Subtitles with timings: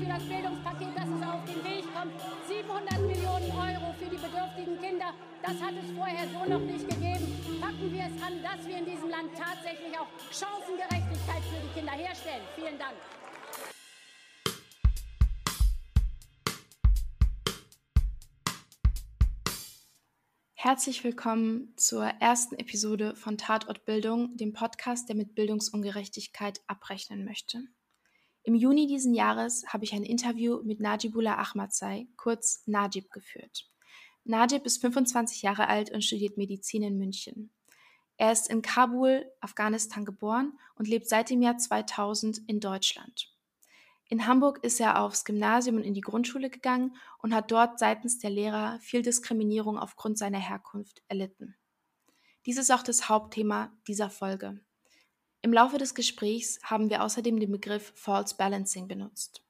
[0.00, 2.12] für das Bildungspaket, dass es auf den Weg kommt.
[2.48, 5.12] 700 Millionen Euro für die bedürftigen Kinder,
[5.42, 7.60] das hat es vorher so noch nicht gegeben.
[7.60, 11.92] Packen wir es an, dass wir in diesem Land tatsächlich auch Chancengerechtigkeit für die Kinder
[11.92, 12.42] herstellen.
[12.56, 12.96] Vielen Dank.
[20.54, 27.64] Herzlich willkommen zur ersten Episode von Tatort Bildung, dem Podcast, der mit Bildungsungerechtigkeit abrechnen möchte.
[28.42, 33.68] Im Juni diesen Jahres habe ich ein Interview mit Najibullah Ahmadzai, kurz Najib, geführt.
[34.24, 37.50] Najib ist 25 Jahre alt und studiert Medizin in München.
[38.16, 43.34] Er ist in Kabul, Afghanistan geboren und lebt seit dem Jahr 2000 in Deutschland.
[44.08, 48.18] In Hamburg ist er aufs Gymnasium und in die Grundschule gegangen und hat dort seitens
[48.18, 51.56] der Lehrer viel Diskriminierung aufgrund seiner Herkunft erlitten.
[52.44, 54.60] Dies ist auch das Hauptthema dieser Folge.
[55.42, 59.42] Im Laufe des Gesprächs haben wir außerdem den Begriff False Balancing benutzt.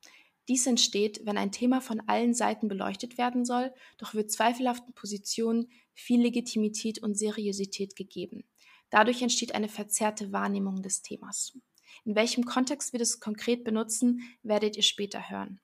[0.47, 5.69] Dies entsteht, wenn ein Thema von allen Seiten beleuchtet werden soll, doch wird zweifelhaften Positionen
[5.93, 8.45] viel Legitimität und Seriosität gegeben.
[8.91, 11.59] Dadurch entsteht eine verzerrte Wahrnehmung des Themas.
[12.05, 15.61] In welchem Kontext wir das konkret benutzen, werdet ihr später hören.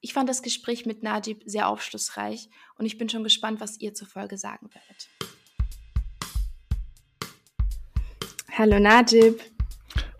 [0.00, 3.94] Ich fand das Gespräch mit Najib sehr aufschlussreich und ich bin schon gespannt, was ihr
[3.94, 5.08] zur Folge sagen werdet.
[8.60, 9.40] Hallo Najib.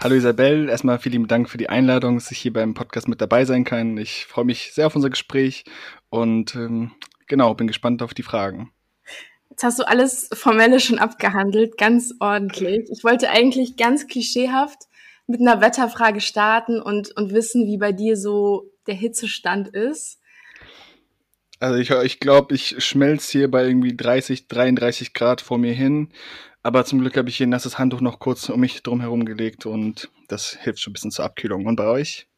[0.03, 3.45] Hallo Isabel, erstmal vielen Dank für die Einladung, dass ich hier beim Podcast mit dabei
[3.45, 3.99] sein kann.
[3.99, 5.67] Ich freue mich sehr auf unser Gespräch
[6.09, 6.93] und ähm,
[7.27, 8.73] genau, bin gespannt auf die Fragen.
[9.51, 12.89] Jetzt hast du alles Formelle schon abgehandelt, ganz ordentlich.
[12.91, 14.85] Ich wollte eigentlich ganz klischeehaft
[15.27, 20.19] mit einer Wetterfrage starten und, und wissen, wie bei dir so der Hitzestand ist?
[21.59, 26.09] Also ich, ich glaube, ich schmelze hier bei irgendwie 30, 33 Grad vor mir hin.
[26.63, 29.25] Aber zum Glück habe ich hier ein nasses Handtuch noch kurz um mich drum herum
[29.25, 31.67] gelegt und das hilft schon ein bisschen zur Abkühlung.
[31.67, 32.29] Und bei euch?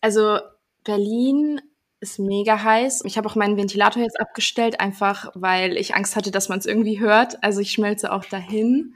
[0.00, 0.38] Also
[0.84, 1.60] Berlin
[2.00, 3.02] ist mega heiß.
[3.04, 6.66] Ich habe auch meinen Ventilator jetzt abgestellt, einfach weil ich Angst hatte, dass man es
[6.66, 7.42] irgendwie hört.
[7.42, 8.94] Also ich schmelze auch dahin.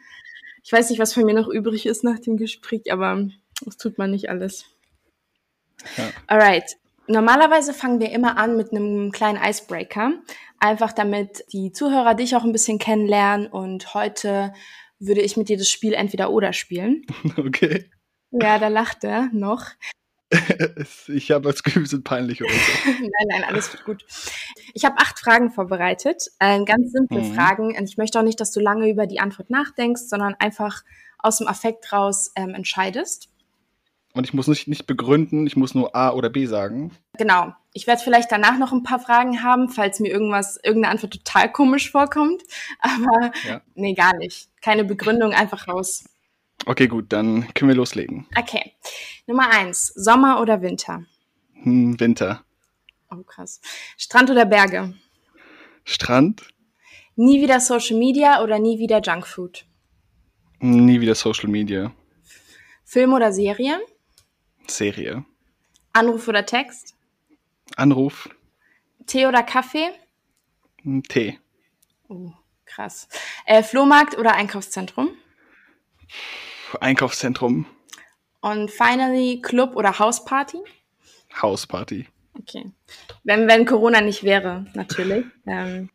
[0.62, 3.28] Ich weiß nicht, was von mir noch übrig ist nach dem Gespräch, aber
[3.65, 4.65] das tut man nicht alles.
[5.97, 6.10] Ja.
[6.27, 6.77] Alright.
[7.06, 10.12] Normalerweise fangen wir immer an mit einem kleinen Icebreaker,
[10.65, 14.55] einfach damit die Zuhörer dich auch ein bisschen kennenlernen und heute
[14.99, 17.05] würde ich mit dir das Spiel entweder oder spielen.
[17.37, 17.91] Okay.
[18.31, 19.67] Ja, da lacht er noch.
[21.07, 22.91] ich habe das Gefühl, wir sind peinlich oder so.
[22.91, 24.05] nein, nein, alles wird gut.
[24.73, 27.35] Ich habe acht Fragen vorbereitet, äh, ganz simple mhm.
[27.35, 27.77] Fragen.
[27.77, 30.83] Und ich möchte auch nicht, dass du lange über die Antwort nachdenkst, sondern einfach
[31.19, 33.29] aus dem Affekt raus ähm, entscheidest.
[34.15, 36.91] Und ich muss nicht, nicht begründen, ich muss nur A oder B sagen.
[37.19, 37.53] Genau.
[37.77, 41.51] Ich werde vielleicht danach noch ein paar Fragen haben, falls mir irgendwas, irgendeine Antwort total
[41.51, 42.41] komisch vorkommt.
[42.79, 43.61] Aber ja.
[43.75, 44.49] nee, gar nicht.
[44.62, 46.05] Keine Begründung, einfach raus.
[46.67, 48.29] Okay, gut, dann können wir loslegen.
[48.39, 48.73] Okay.
[49.27, 51.05] Nummer eins, Sommer oder Winter?
[51.65, 52.45] Hm, Winter.
[53.11, 53.61] Oh, krass.
[53.97, 54.95] Strand oder Berge?
[55.83, 56.43] Strand.
[57.17, 59.67] Nie wieder Social Media oder nie wieder Junkfood?
[60.61, 61.93] Nie wieder Social Media.
[62.84, 63.81] Film oder Serie?
[64.69, 65.25] Serie.
[65.93, 66.94] Anruf oder Text?
[67.77, 68.29] Anruf.
[69.07, 69.91] Tee oder Kaffee?
[70.83, 71.39] Hm, Tee.
[72.09, 72.33] Oh,
[72.65, 73.09] krass.
[73.47, 75.11] Äh, Flohmarkt oder Einkaufszentrum?
[76.81, 77.67] Einkaufszentrum.
[78.41, 80.59] Und finally Club oder Hausparty?
[81.41, 82.07] Hausparty.
[82.39, 82.71] Okay.
[83.23, 85.25] Wenn, wenn Corona nicht wäre, natürlich.
[85.47, 85.91] ähm,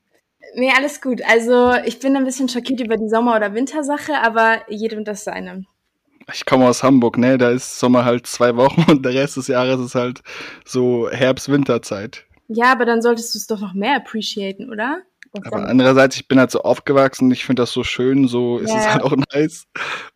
[0.56, 1.22] nee, alles gut.
[1.24, 5.66] Also ich bin ein bisschen schockiert über die Sommer- oder Wintersache, aber jedem das seine.
[6.34, 7.38] Ich komme aus Hamburg, ne?
[7.38, 10.22] Da ist Sommer halt zwei Wochen und der Rest des Jahres ist halt
[10.66, 12.26] so Herbst-Winterzeit.
[12.48, 15.02] Ja, aber dann solltest du es doch noch mehr appreciaten, oder?
[15.46, 18.80] Aber andererseits, ich bin halt so aufgewachsen, ich finde das so schön, so ist ja,
[18.80, 19.68] es halt auch nice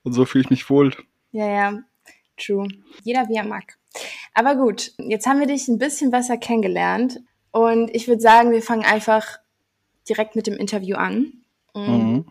[0.02, 0.92] und so fühle ich mich wohl.
[1.32, 1.80] Ja, ja,
[2.38, 2.68] true.
[3.04, 3.78] Jeder wie er mag.
[4.34, 7.20] Aber gut, jetzt haben wir dich ein bisschen besser kennengelernt
[7.52, 9.38] und ich würde sagen, wir fangen einfach
[10.10, 11.34] direkt mit dem Interview an.
[11.76, 12.26] Mhm.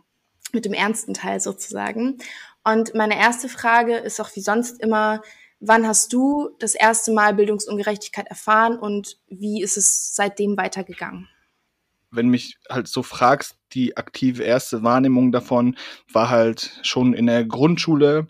[0.53, 2.19] Mit dem ernsten Teil sozusagen.
[2.65, 5.23] Und meine erste Frage ist auch wie sonst immer,
[5.61, 11.29] wann hast du das erste Mal Bildungsungerechtigkeit erfahren und wie ist es seitdem weitergegangen?
[12.13, 15.77] wenn mich halt so fragst, die aktive erste Wahrnehmung davon
[16.13, 18.29] war halt schon in der Grundschule,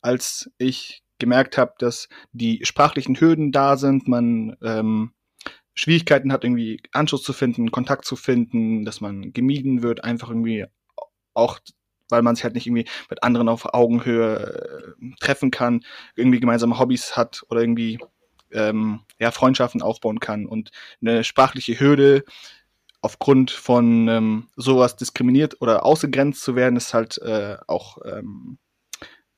[0.00, 5.12] als ich gemerkt habe, dass die sprachlichen Hürden da sind, man ähm,
[5.74, 10.66] Schwierigkeiten hat, irgendwie Anschluss zu finden, Kontakt zu finden, dass man gemieden wird, einfach irgendwie
[11.34, 11.58] auch,
[12.14, 15.84] weil man sich halt nicht irgendwie mit anderen auf Augenhöhe äh, treffen kann,
[16.16, 17.98] irgendwie gemeinsame Hobbys hat oder irgendwie
[18.52, 20.70] ähm, ja, Freundschaften aufbauen kann und
[21.00, 22.24] eine sprachliche Hürde
[23.00, 28.58] aufgrund von ähm, sowas diskriminiert oder ausgegrenzt zu werden, ist halt äh, auch ähm,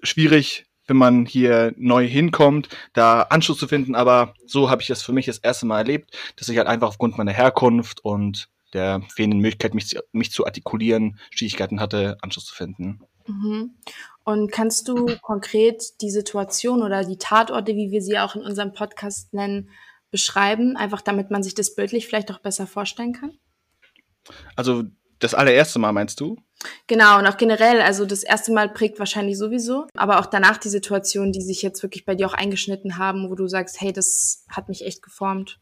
[0.02, 3.94] schwierig wenn man hier neu hinkommt, da Anschluss zu finden.
[3.94, 6.88] Aber so habe ich das für mich das erste Mal erlebt, dass ich halt einfach
[6.88, 12.46] aufgrund meiner Herkunft und der fehlenden Möglichkeit, mich, zu, mich zu artikulieren, Schwierigkeiten hatte, Anschluss
[12.46, 13.00] zu finden.
[13.26, 13.76] Mhm.
[14.24, 18.72] Und kannst du konkret die Situation oder die Tatorte, wie wir sie auch in unserem
[18.72, 19.70] Podcast nennen,
[20.10, 23.38] beschreiben, einfach damit man sich das bildlich vielleicht auch besser vorstellen kann?
[24.54, 24.84] Also
[25.18, 26.36] das allererste Mal meinst du?
[26.86, 30.68] Genau, und auch generell, also das erste Mal prägt wahrscheinlich sowieso, aber auch danach die
[30.68, 34.44] Situationen, die sich jetzt wirklich bei dir auch eingeschnitten haben, wo du sagst, hey, das
[34.48, 35.60] hat mich echt geformt.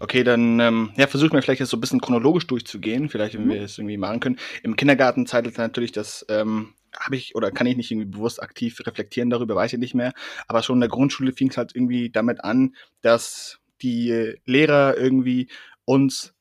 [0.00, 3.46] Okay, dann ähm, ja, versuchen wir vielleicht jetzt so ein bisschen chronologisch durchzugehen, vielleicht, wenn
[3.46, 3.50] mhm.
[3.50, 4.38] wir es irgendwie machen können.
[4.62, 8.80] Im Kindergarten zeitelt natürlich das, ähm, habe ich oder kann ich nicht irgendwie bewusst aktiv
[8.86, 10.12] reflektieren darüber, weiß ich nicht mehr.
[10.48, 15.48] Aber schon in der Grundschule fing es halt irgendwie damit an, dass die Lehrer irgendwie
[15.84, 16.35] uns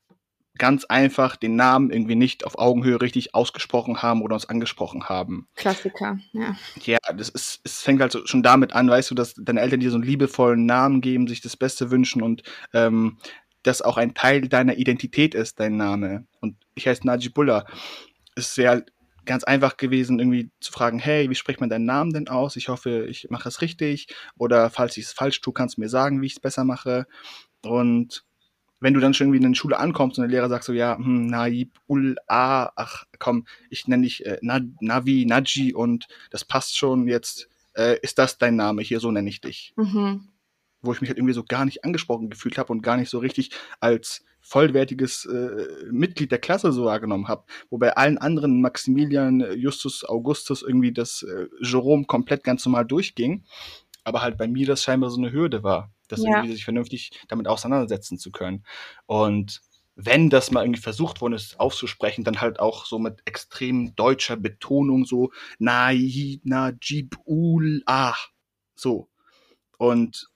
[0.57, 5.47] ganz einfach den Namen irgendwie nicht auf Augenhöhe richtig ausgesprochen haben oder uns angesprochen haben.
[5.55, 6.55] Klassiker, ja.
[6.83, 9.91] Ja, das ist, es fängt halt schon damit an, weißt du, dass deine Eltern dir
[9.91, 12.43] so einen liebevollen Namen geben, sich das Beste wünschen und
[12.73, 13.17] ähm,
[13.63, 16.25] das auch ein Teil deiner Identität ist, dein Name.
[16.39, 17.65] Und ich heiße Najibullah.
[18.35, 18.91] Es wäre halt
[19.25, 22.55] ganz einfach gewesen, irgendwie zu fragen, hey, wie spricht man deinen Namen denn aus?
[22.55, 24.07] Ich hoffe, ich mache es richtig.
[24.37, 27.07] Oder falls ich es falsch tue, kannst du mir sagen, wie ich es besser mache.
[27.63, 28.23] Und
[28.85, 30.95] wenn du dann schon irgendwie in der Schule ankommst und der Lehrer sagt so, ja,
[30.95, 36.77] hm, Naib, Ul, A, ach komm, ich nenne dich äh, Navi, Naji und das passt
[36.77, 39.73] schon, jetzt äh, ist das dein Name, hier so nenne ich dich.
[39.75, 40.27] Mhm.
[40.83, 43.17] Wo ich mich halt irgendwie so gar nicht angesprochen gefühlt habe und gar nicht so
[43.17, 43.49] richtig
[43.79, 47.45] als vollwertiges äh, Mitglied der Klasse so wahrgenommen habe.
[47.71, 53.45] Wo bei allen anderen Maximilian, Justus, Augustus irgendwie das äh, Jerome komplett ganz normal durchging.
[54.05, 56.29] Aber halt bei mir das scheinbar so eine Hürde war das ja.
[56.29, 58.65] irgendwie sich vernünftig damit auseinandersetzen zu können.
[59.05, 59.61] Und
[59.95, 64.35] wenn das mal irgendwie versucht worden ist aufzusprechen, dann halt auch so mit extrem deutscher
[64.35, 65.91] Betonung, so na,
[66.43, 68.15] na, jib, ul, ah,
[68.75, 69.09] so.
[69.77, 70.29] Und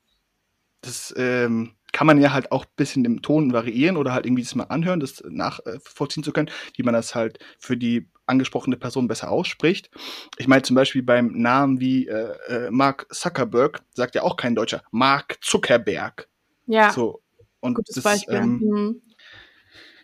[0.81, 4.43] das ähm, kann man ja halt auch ein bisschen im Ton variieren oder halt irgendwie
[4.43, 9.07] das mal anhören, das nachvollziehen zu können, wie man das halt für die angesprochene Person
[9.07, 9.89] besser ausspricht.
[10.37, 14.55] Ich meine zum Beispiel beim Namen wie äh, äh, Mark Zuckerberg sagt ja auch kein
[14.55, 16.29] Deutscher Mark Zuckerberg.
[16.65, 16.91] Ja.
[16.91, 17.21] So
[17.59, 18.35] und Gutes das, Beispiel.
[18.35, 19.01] Ähm, mhm.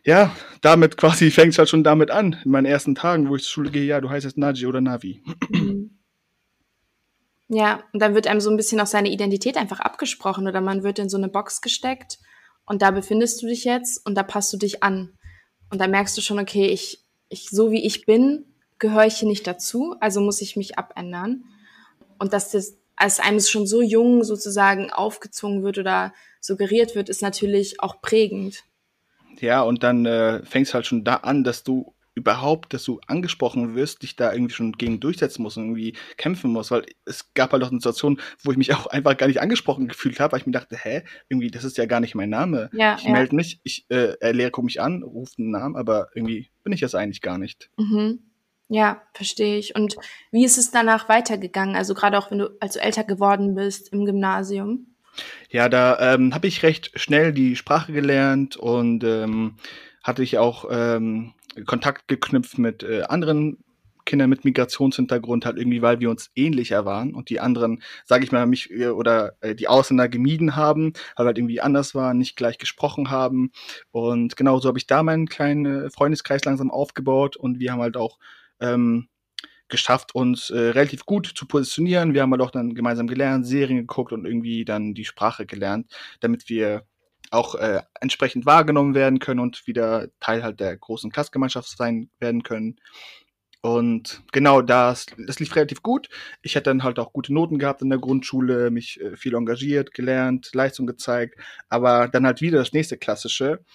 [0.04, 2.38] Ja, damit quasi fängt es halt schon damit an.
[2.46, 4.82] In meinen ersten Tagen, wo ich zur Schule gehe, ja, du heißt jetzt Naji oder
[4.82, 5.24] Navi.
[5.50, 5.92] Mhm.
[7.48, 10.84] Ja, und dann wird einem so ein bisschen auch seine Identität einfach abgesprochen oder man
[10.84, 12.18] wird in so eine Box gesteckt
[12.66, 15.16] und da befindest du dich jetzt und da passt du dich an.
[15.72, 18.46] Und da merkst du schon, okay, ich, ich, so wie ich bin,
[18.80, 21.46] gehöre ich hier nicht dazu, also muss ich mich abändern.
[22.20, 27.22] Und dass das als einem schon so jung sozusagen aufgezwungen wird oder suggeriert wird, ist
[27.22, 28.64] natürlich auch prägend.
[29.40, 33.76] Ja, und dann äh, fängst halt schon da an, dass du überhaupt, dass du angesprochen
[33.76, 37.52] wirst, dich da irgendwie schon gegen durchsetzen musst und irgendwie kämpfen musst, weil es gab
[37.52, 40.40] halt auch eine Situation, wo ich mich auch einfach gar nicht angesprochen gefühlt habe, weil
[40.40, 42.70] ich mir dachte, hä, irgendwie, das ist ja gar nicht mein Name.
[42.74, 43.12] Ja, ich ja.
[43.12, 46.74] melde mich, ich äh, er Lehrer guckt mich an, ruft einen Namen, aber irgendwie bin
[46.74, 47.70] ich das eigentlich gar nicht.
[47.78, 48.20] Mhm.
[48.68, 49.76] Ja, verstehe ich.
[49.76, 49.96] Und
[50.32, 51.76] wie ist es danach weitergegangen?
[51.76, 54.88] Also gerade auch wenn du als du älter geworden bist im Gymnasium?
[55.50, 59.56] Ja, da ähm, habe ich recht schnell die Sprache gelernt und ähm,
[60.04, 61.34] hatte ich auch ähm,
[61.66, 63.64] Kontakt geknüpft mit äh, anderen
[64.06, 68.32] Kindern mit Migrationshintergrund, halt irgendwie, weil wir uns ähnlicher waren und die anderen, sage ich
[68.32, 72.36] mal, mich äh, oder äh, die Ausländer gemieden haben, weil halt irgendwie anders waren, nicht
[72.36, 73.52] gleich gesprochen haben.
[73.92, 77.98] Und genau so habe ich da meinen kleinen Freundeskreis langsam aufgebaut und wir haben halt
[77.98, 78.20] auch
[78.60, 79.10] ähm,
[79.68, 82.14] geschafft, uns äh, relativ gut zu positionieren.
[82.14, 85.92] Wir haben halt auch dann gemeinsam gelernt, Serien geguckt und irgendwie dann die Sprache gelernt,
[86.20, 86.86] damit wir
[87.32, 92.44] auch äh, entsprechend wahrgenommen werden können und wieder Teil halt der großen Klassgemeinschaft sein werden
[92.44, 92.78] können.
[93.62, 96.08] Und genau das, das lief relativ gut.
[96.44, 99.92] Ich hatte dann halt auch gute Noten gehabt in der Grundschule, mich äh, viel engagiert,
[99.92, 103.66] gelernt, Leistung gezeigt, aber dann halt wieder das nächste Klassische.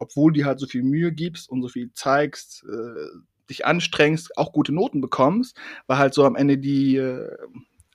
[0.00, 4.52] Obwohl du halt so viel Mühe gibst und so viel zeigst, äh, dich anstrengst, auch
[4.52, 7.36] gute Noten bekommst, war halt so am Ende die, äh,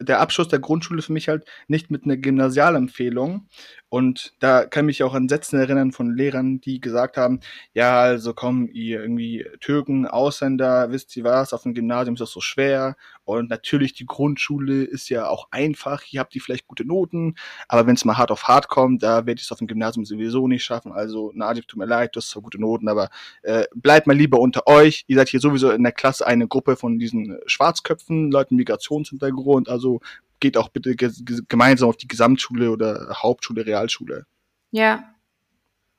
[0.02, 3.48] der Abschluss der Grundschule für mich halt nicht mit einer Gymnasialempfehlung.
[3.90, 7.42] Und da kann mich auch an Sätzen erinnern von Lehrern, die gesagt haben,
[7.74, 12.32] ja, also komm, ihr irgendwie Türken, Ausländer, wisst ihr was, auf dem Gymnasium ist das
[12.32, 12.96] so schwer.
[13.40, 17.36] Und natürlich, die Grundschule ist ja auch einfach, hier habt ihr vielleicht gute Noten,
[17.68, 20.06] aber wenn es mal hart auf hart kommt, da werdet ihr es auf dem Gymnasium
[20.06, 20.92] sowieso nicht schaffen.
[20.92, 23.10] Also, Nadif, tut mir leid, du hast zwar gute Noten, aber
[23.44, 25.04] äh, bleibt mal lieber unter euch.
[25.08, 30.02] Ihr seid hier sowieso in der Klasse eine Gruppe von diesen Schwarzköpfen, Leuten Migrationshintergrund, also
[30.40, 34.26] geht auch bitte gemeinsam auf die Gesamtschule oder Hauptschule, Realschule.
[34.72, 35.04] Ja.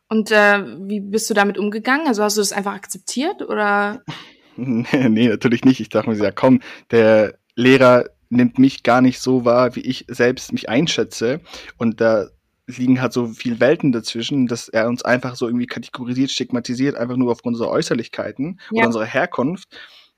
[0.08, 2.06] Und äh, wie bist du damit umgegangen?
[2.06, 4.02] Also hast du das einfach akzeptiert oder?
[4.56, 5.80] nee, natürlich nicht.
[5.80, 10.06] Ich dachte mir, ja komm, der Lehrer nimmt mich gar nicht so wahr, wie ich
[10.08, 11.40] selbst mich einschätze.
[11.76, 12.28] Und da
[12.66, 17.16] liegen halt so viel Welten dazwischen, dass er uns einfach so irgendwie kategorisiert, stigmatisiert, einfach
[17.16, 18.78] nur aufgrund unserer Äußerlichkeiten ja.
[18.78, 19.68] oder unserer Herkunft,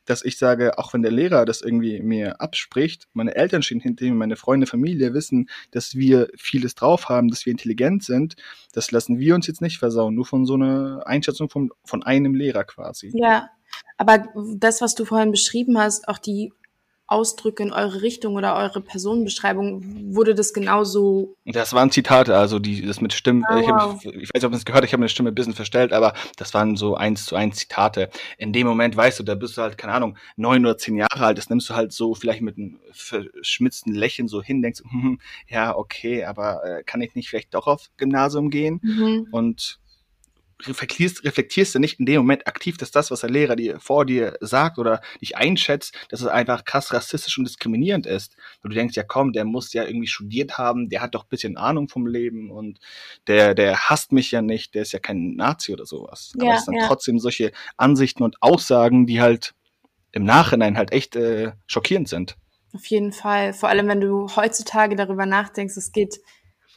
[0.05, 4.05] dass ich sage, auch wenn der Lehrer das irgendwie mir abspricht, meine Eltern stehen hinter
[4.05, 8.37] mir, meine Freunde, Familie wissen, dass wir vieles drauf haben, dass wir intelligent sind,
[8.73, 12.35] das lassen wir uns jetzt nicht versauen, nur von so einer Einschätzung von, von einem
[12.35, 13.13] Lehrer quasi.
[13.15, 13.51] Ja,
[13.97, 16.53] aber das, was du vorhin beschrieben hast, auch die
[17.07, 21.37] Ausdrücke in eure Richtung oder eure Personenbeschreibung, wurde das genauso.
[21.45, 23.45] Das waren Zitate, also die das mit Stimmen.
[23.51, 25.35] Oh, ich, hab, ich, weiß nicht, ob man es gehört, ich habe meine Stimme ein
[25.35, 28.09] bisschen verstellt, aber das waren so eins zu eins Zitate.
[28.39, 31.27] In dem Moment weißt du, da bist du halt, keine Ahnung, neun oder zehn Jahre
[31.27, 35.21] alt, das nimmst du halt so vielleicht mit einem verschmitzten Lächeln so hin, denkst, hm,
[35.49, 38.81] ja, okay, aber äh, kann ich nicht vielleicht doch auf Gymnasium gehen?
[38.83, 39.29] Mhm.
[39.31, 39.79] Und
[40.63, 44.07] reflektierst, reflektierst du nicht in dem Moment aktiv, dass das, was der Lehrer dir vor
[44.07, 48.37] dir sagt oder dich einschätzt, dass es einfach krass rassistisch und diskriminierend ist.
[48.63, 51.29] Und du denkst, ja komm, der muss ja irgendwie studiert haben, der hat doch ein
[51.31, 52.79] bisschen Ahnung vom Leben und
[53.27, 56.33] der, der hasst mich ja nicht, der ist ja kein Nazi oder sowas.
[56.37, 56.87] Ja, Aber es sind ja.
[56.87, 59.55] trotzdem solche Ansichten und Aussagen, die halt
[60.13, 62.37] im Nachhinein halt echt äh, schockierend sind.
[62.73, 63.53] Auf jeden Fall.
[63.53, 66.21] Vor allem, wenn du heutzutage darüber nachdenkst, es geht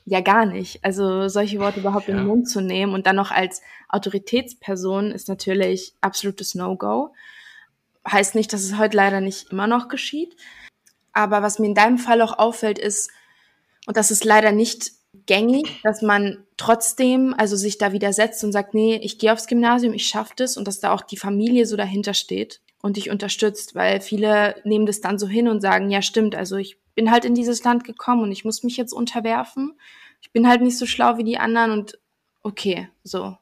[0.08, 0.84] ja gar nicht.
[0.84, 2.14] Also solche Worte überhaupt ja.
[2.14, 7.14] in den Mund zu nehmen und dann noch als Autoritätsperson ist natürlich absolutes No-Go.
[8.10, 10.38] Heißt nicht, dass es heute leider nicht immer noch geschieht.
[11.12, 13.12] Aber was mir in deinem Fall auch auffällt, ist,
[13.86, 14.92] und das ist leider nicht
[15.26, 19.94] gängig, dass man trotzdem also sich da widersetzt und sagt, nee, ich gehe aufs Gymnasium,
[19.94, 23.76] ich schaffe das und dass da auch die Familie so dahinter steht und dich unterstützt,
[23.76, 27.26] weil viele nehmen das dann so hin und sagen, ja stimmt, also ich bin halt
[27.26, 29.74] in dieses Land gekommen und ich muss mich jetzt unterwerfen.
[30.22, 32.00] Ich bin halt nicht so schlau wie die anderen und
[32.42, 33.38] okay, so.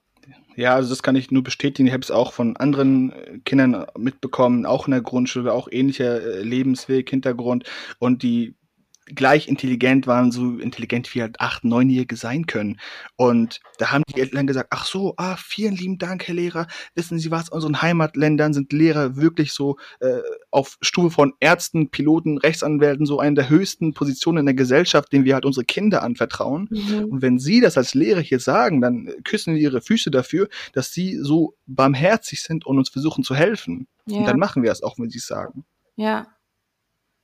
[0.55, 1.87] Ja, also das kann ich nur bestätigen.
[1.87, 6.21] Ich habe es auch von anderen äh, Kindern mitbekommen, auch in der Grundschule, auch ähnlicher
[6.21, 7.65] äh, Lebensweg, Hintergrund.
[7.99, 8.55] Und die
[9.05, 12.79] gleich intelligent waren, so intelligent wie halt acht, neunjährige sein können.
[13.15, 16.67] Und da haben die Eltern gesagt, ach so, ah, vielen lieben Dank, Herr Lehrer.
[16.95, 21.89] Wissen Sie was, in unseren Heimatländern sind Lehrer wirklich so äh, auf Stufe von Ärzten,
[21.89, 26.01] Piloten, Rechtsanwälten so eine der höchsten Positionen in der Gesellschaft, denen wir halt unsere Kinder
[26.01, 26.67] anvertrauen.
[26.71, 27.05] Mhm.
[27.05, 30.91] Und wenn Sie das als Lehrer hier sagen, dann küssen wir Ihre Füße dafür, dass
[30.91, 33.87] Sie so barmherzig sind und uns versuchen zu helfen.
[34.07, 34.19] Ja.
[34.19, 35.65] Und dann machen wir es auch, wenn Sie es sagen.
[35.95, 36.27] Ja.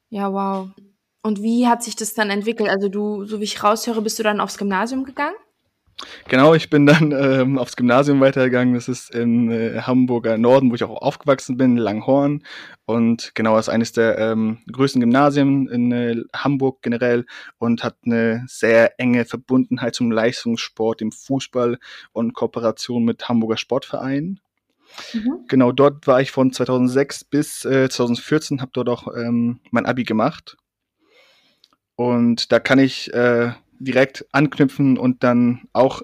[0.10, 0.70] Ja, wow.
[1.24, 2.70] Und wie hat sich das dann entwickelt?
[2.70, 5.36] Also du, so wie ich raushöre, bist du dann aufs Gymnasium gegangen?
[6.28, 8.74] Genau, ich bin dann ähm, aufs Gymnasium weitergegangen.
[8.74, 12.44] Das ist im äh, Hamburger Norden, wo ich auch aufgewachsen bin, Langhorn.
[12.86, 17.26] Und genau, das ist eines der ähm, größten Gymnasien in äh, Hamburg generell
[17.58, 21.78] und hat eine sehr enge Verbundenheit zum Leistungssport, dem Fußball
[22.14, 24.40] und Kooperation mit Hamburger Sportvereinen.
[25.14, 25.46] Mhm.
[25.48, 30.04] Genau, dort war ich von 2006 bis äh, 2014, habe dort auch ähm, mein Abi
[30.04, 30.58] gemacht
[32.02, 36.02] und da kann ich äh, direkt anknüpfen und dann auch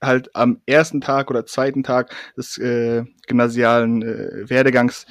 [0.00, 5.04] halt am ersten Tag oder zweiten Tag des äh, gymnasialen äh, Werdegangs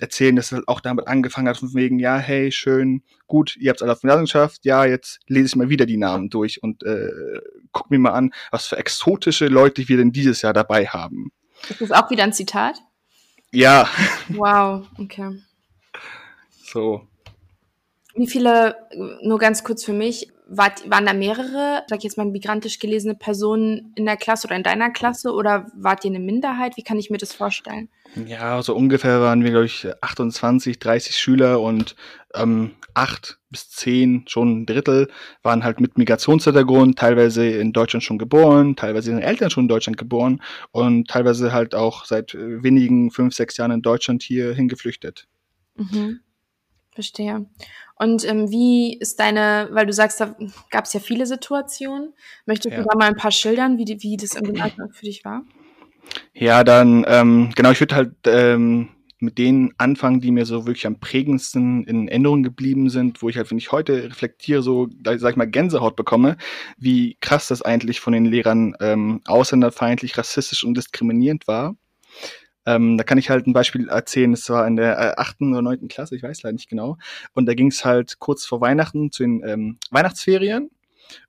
[0.00, 3.70] erzählen, dass es halt auch damit angefangen hat, von wegen, ja, hey, schön, gut, ihr
[3.70, 6.60] habt es alle auf Gymnasium geschafft, ja, jetzt lese ich mal wieder die Namen durch
[6.62, 7.10] und äh,
[7.70, 11.30] guck mir mal an, was für exotische Leute wir denn dieses Jahr dabei haben.
[11.68, 12.82] Ist das auch wieder ein Zitat?
[13.52, 13.88] Ja.
[14.28, 15.40] Wow, okay.
[16.64, 17.06] So.
[18.14, 18.76] Wie viele,
[19.22, 23.92] nur ganz kurz für mich, waren da mehrere, sag ich jetzt mal, migrantisch gelesene Personen
[23.94, 26.76] in der Klasse oder in deiner Klasse oder wart ihr eine Minderheit?
[26.76, 27.88] Wie kann ich mir das vorstellen?
[28.26, 31.96] Ja, so ungefähr waren wir, glaube ich, 28, 30 Schüler und
[32.34, 35.08] ähm, acht bis zehn, schon ein Drittel,
[35.42, 39.96] waren halt mit Migrationshintergrund, teilweise in Deutschland schon geboren, teilweise ihren Eltern schon in Deutschland
[39.96, 45.26] geboren und teilweise halt auch seit äh, wenigen fünf, sechs Jahren in Deutschland hier hingeflüchtet.
[45.76, 46.20] Mhm.
[46.92, 47.46] Verstehe.
[47.96, 50.34] Und ähm, wie ist deine, weil du sagst, da
[50.70, 52.12] gab es ja viele Situationen.
[52.46, 52.82] Möchtest ja.
[52.82, 55.42] du da mal ein paar schildern, wie, die, wie das im Alltag für dich war?
[56.34, 58.88] Ja, dann, ähm, genau, ich würde halt ähm,
[59.22, 63.36] mit denen anfangen, die mir so wirklich am prägendsten in Erinnerung geblieben sind, wo ich
[63.36, 66.36] halt, wenn ich heute reflektiere, so, sag ich mal, Gänsehaut bekomme,
[66.76, 71.76] wie krass das eigentlich von den Lehrern ähm, ausländerfeindlich, rassistisch und diskriminierend war.
[72.66, 74.32] Ähm, da kann ich halt ein Beispiel erzählen.
[74.32, 76.96] Es war in der äh, achten oder neunten Klasse, ich weiß leider nicht genau.
[77.34, 80.70] Und da ging es halt kurz vor Weihnachten zu den ähm, Weihnachtsferien.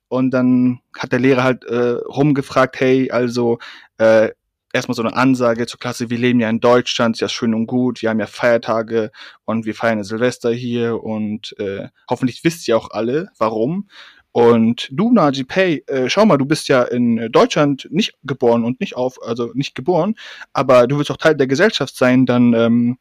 [0.08, 3.58] Und dann hat der Lehrer halt äh, rumgefragt, hey, also
[3.98, 4.30] äh,
[4.72, 7.66] erstmal so eine Ansage zur Klasse, wir leben ja in Deutschland, ist ja schön und
[7.66, 9.10] gut, wir haben ja Feiertage
[9.44, 13.88] und wir feiern Silvester hier und äh, hoffentlich wisst ihr auch alle, warum.
[14.34, 18.80] Und du, Najib, hey, äh, schau mal, du bist ja in Deutschland nicht geboren und
[18.80, 20.16] nicht auf, also nicht geboren,
[20.52, 22.98] aber du willst auch Teil der Gesellschaft sein, dann ähm,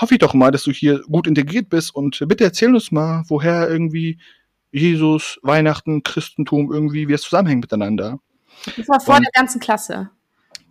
[0.00, 3.22] hoffe ich doch mal, dass du hier gut integriert bist und bitte erzähl uns mal,
[3.28, 4.18] woher irgendwie
[4.70, 8.18] Jesus, Weihnachten, Christentum irgendwie, wie es zusammenhängt miteinander.
[8.64, 10.08] Das war vor und, der ganzen Klasse.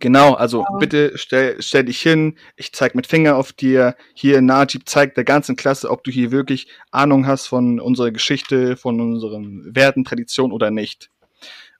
[0.02, 0.80] Genau, also wow.
[0.80, 3.94] bitte stell, stell dich hin, ich zeig mit Finger auf dir.
[4.14, 8.76] Hier Najib zeigt der ganzen Klasse, ob du hier wirklich Ahnung hast von unserer Geschichte,
[8.76, 11.10] von unseren Werten, Traditionen oder nicht.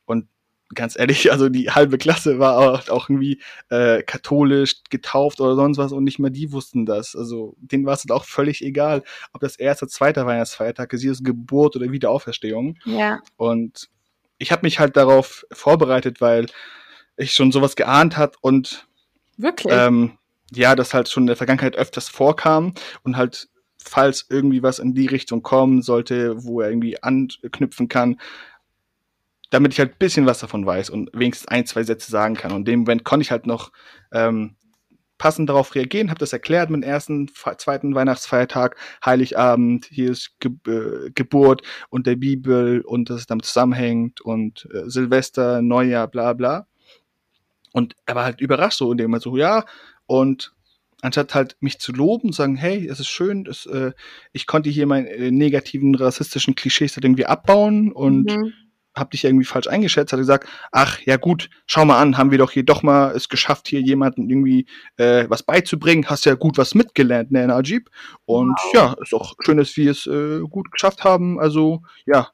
[0.04, 0.28] Und
[0.75, 3.40] ganz ehrlich, also die halbe Klasse war auch, auch irgendwie
[3.71, 7.16] äh, katholisch getauft oder sonst was und nicht mal die wussten das.
[7.16, 11.25] Also denen war es halt auch völlig egal, ob das erste, zweite Weihnachtsfeiertag ist, Jesus
[11.25, 12.78] Geburt oder Wiederauferstehung.
[12.85, 13.21] Ja.
[13.37, 13.88] Und
[14.38, 16.47] ich habe mich halt darauf vorbereitet, weil
[17.23, 18.87] ich schon sowas geahnt hat und
[19.37, 20.19] wirklich ähm,
[20.55, 23.49] ja, das halt schon in der Vergangenheit öfters vorkam und halt
[23.79, 28.21] falls irgendwie was in die Richtung kommen sollte, wo er irgendwie anknüpfen kann,
[29.50, 32.52] damit ich halt bisschen was davon weiß und wenigstens ein, zwei Sätze sagen kann.
[32.52, 33.73] Und in dem Moment konnte ich halt noch
[34.12, 34.57] ähm,
[35.19, 40.52] passend darauf reagieren, habe das erklärt mit dem ersten, zweiten Weihnachtsfeiertag, Heiligabend, hier ist Ge
[40.67, 46.33] äh, Geburt und der Bibel und dass es damit zusammenhängt und äh, Silvester, Neujahr, bla
[46.33, 46.67] bla.
[47.73, 49.64] Und er war halt überrascht so, indem er so, ja,
[50.07, 50.52] und
[51.02, 53.93] anstatt halt mich zu loben, sagen, hey, es ist schön, das, äh,
[54.33, 58.52] ich konnte hier meine äh, negativen rassistischen Klischees halt irgendwie abbauen und mhm.
[58.95, 62.38] hab dich irgendwie falsch eingeschätzt, hat gesagt, ach ja gut, schau mal an, haben wir
[62.38, 66.57] doch hier doch mal es geschafft, hier jemanden irgendwie äh, was beizubringen, hast ja gut
[66.57, 67.91] was mitgelernt, ne, Najib.
[68.25, 68.75] Und wow.
[68.75, 71.41] ja, ist auch schön, dass wir es äh, gut geschafft haben.
[71.41, 72.29] Also ja,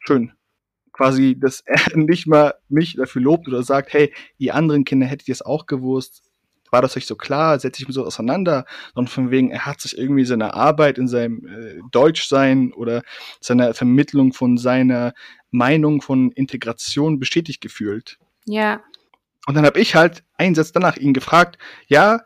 [0.00, 0.32] schön
[0.92, 5.28] quasi, dass er nicht mal mich dafür lobt oder sagt, hey, ihr anderen Kinder hättet
[5.28, 6.22] ihr es auch gewusst,
[6.72, 9.80] war das euch so klar, setzt sich mit so auseinander, sondern von wegen, er hat
[9.80, 13.02] sich irgendwie seiner Arbeit in seinem äh, Deutschsein oder
[13.40, 15.12] seiner Vermittlung von seiner
[15.50, 18.18] Meinung von Integration bestätigt gefühlt.
[18.46, 18.80] Ja.
[19.46, 21.58] Und dann habe ich halt einen Satz danach ihn gefragt,
[21.88, 22.22] ja,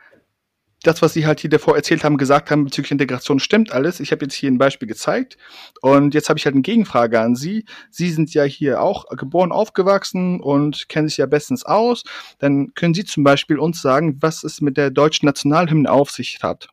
[0.82, 4.00] das, was Sie halt hier davor erzählt haben, gesagt haben bezüglich Integration, stimmt alles.
[4.00, 5.36] Ich habe jetzt hier ein Beispiel gezeigt
[5.80, 7.64] und jetzt habe ich halt eine Gegenfrage an Sie.
[7.90, 12.04] Sie sind ja hier auch geboren, aufgewachsen und kennen sich ja bestens aus.
[12.38, 16.38] Dann können Sie zum Beispiel uns sagen, was es mit der deutschen Nationalhymne auf sich
[16.42, 16.68] hat.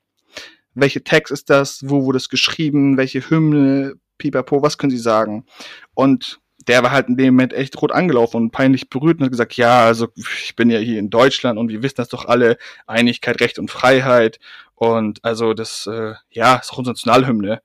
[0.76, 1.82] Welche Text ist das?
[1.84, 2.98] Wo wurde es geschrieben?
[2.98, 3.96] Welche Hymne?
[4.18, 5.46] Pipapo, was können Sie sagen?
[5.96, 9.32] Und der war halt in dem Moment echt rot angelaufen und peinlich berührt und hat
[9.32, 12.58] gesagt, ja, also ich bin ja hier in Deutschland und wir wissen das doch alle,
[12.88, 14.39] Einigkeit, Recht und Freiheit
[14.76, 17.62] und also das, äh, ja, ist auch unsere Nationalhymne.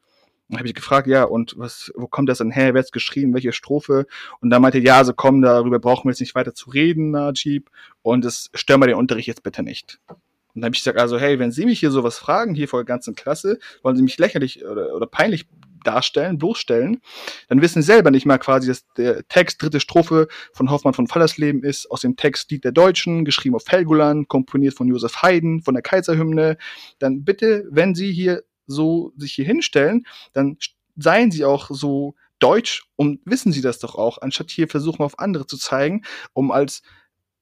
[0.49, 2.73] Dann habe ich gefragt, ja, und was, wo kommt das denn her?
[2.73, 3.35] Wer hat's geschrieben?
[3.35, 4.07] Welche Strophe?
[4.41, 7.69] Und dann meinte, ja, also komm, darüber brauchen wir jetzt nicht weiter zu reden, Najib.
[8.01, 9.99] Und es stört mal den Unterricht jetzt bitte nicht.
[10.09, 12.81] Und dann habe ich gesagt, also hey, wenn Sie mich hier sowas fragen, hier vor
[12.81, 15.47] der ganzen Klasse, wollen Sie mich lächerlich oder, oder peinlich
[15.89, 17.01] darstellen, bloßstellen,
[17.49, 21.07] dann wissen sie selber nicht mal quasi, dass der Text dritte Strophe von Hoffmann von
[21.07, 25.63] Fallersleben ist, aus dem Text Lied der Deutschen, geschrieben auf Helgoland, komponiert von Josef Haydn,
[25.63, 26.59] von der Kaiserhymne.
[26.99, 30.59] Dann bitte, wenn sie hier so sich hier hinstellen, dann
[30.97, 35.19] seien sie auch so deutsch und wissen sie das doch auch, anstatt hier versuchen auf
[35.19, 36.03] andere zu zeigen,
[36.35, 36.83] um als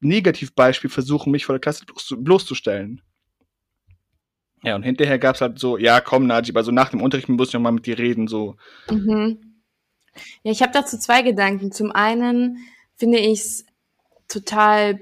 [0.01, 1.85] Negativbeispiel versuchen, mich vor der Klasse
[2.17, 3.03] bloßzustellen.
[4.67, 7.49] Ja, und hinterher gab es halt so, ja, komm, Najib, also nach dem Unterricht muss
[7.49, 8.57] ich noch mal mit dir reden, so.
[8.91, 9.63] Mhm.
[10.43, 11.71] Ja, ich habe dazu zwei Gedanken.
[11.71, 12.59] Zum einen
[12.97, 13.67] finde ich es
[14.27, 15.01] total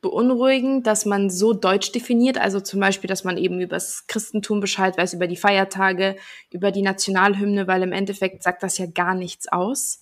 [0.00, 4.60] beunruhigend, dass man so deutsch definiert, also zum Beispiel, dass man eben über das Christentum
[4.60, 6.16] Bescheid weiß, über die Feiertage,
[6.50, 10.00] über die Nationalhymne, weil im Endeffekt sagt das ja gar nichts aus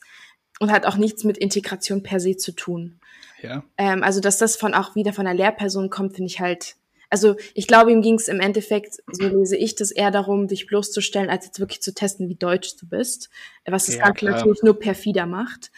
[0.61, 3.01] und hat auch nichts mit Integration per se zu tun.
[3.43, 3.64] Ja.
[3.77, 6.77] Ähm, also, dass das von auch wieder von einer Lehrperson kommt, finde ich halt
[7.14, 10.66] also ich glaube, ihm ging es im Endeffekt, so lese ich das, eher darum, dich
[10.66, 13.31] bloßzustellen, als jetzt wirklich zu testen, wie deutsch du bist.
[13.64, 15.70] Was das ja, Ganze natürlich nur perfider macht.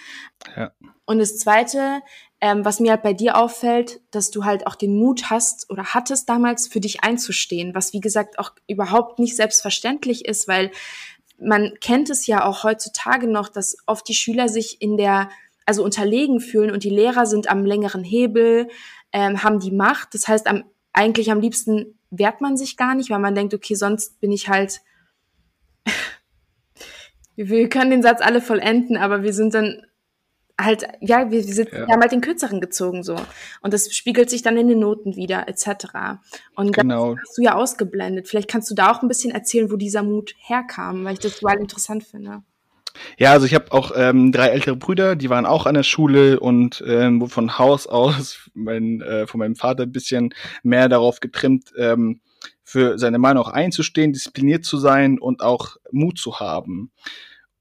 [0.57, 0.73] Ja.
[1.05, 2.01] Und das Zweite,
[2.41, 5.85] ähm, was mir halt bei dir auffällt, dass du halt auch den Mut hast oder
[5.93, 10.71] hattest damals für dich einzustehen, was wie gesagt auch überhaupt nicht selbstverständlich ist, weil
[11.39, 15.29] man kennt es ja auch heutzutage noch, dass oft die Schüler sich in der,
[15.67, 18.69] also unterlegen fühlen und die Lehrer sind am längeren Hebel,
[19.13, 20.15] ähm, haben die Macht.
[20.15, 20.65] Das heißt, am
[20.97, 24.49] eigentlich am liebsten wehrt man sich gar nicht, weil man denkt, okay, sonst bin ich
[24.49, 24.81] halt.
[27.37, 29.83] wir können den Satz alle vollenden, aber wir sind dann
[30.59, 31.87] halt, ja, wir, wir, sind, ja.
[31.87, 33.17] wir haben halt den kürzeren gezogen so.
[33.61, 36.19] Und das spiegelt sich dann in den Noten wieder, etc.
[36.55, 37.15] Und genau.
[37.15, 38.27] das hast du ja ausgeblendet.
[38.27, 41.39] Vielleicht kannst du da auch ein bisschen erzählen, wo dieser Mut herkam, weil ich das
[41.39, 42.43] total interessant finde.
[43.19, 46.39] Ja, also ich habe auch ähm, drei ältere Brüder, die waren auch an der Schule
[46.41, 51.73] und ähm, von Haus aus mein, äh, von meinem Vater ein bisschen mehr darauf getrimmt,
[51.79, 52.21] ähm,
[52.63, 56.91] für seine Meinung auch einzustehen, diszipliniert zu sein und auch Mut zu haben.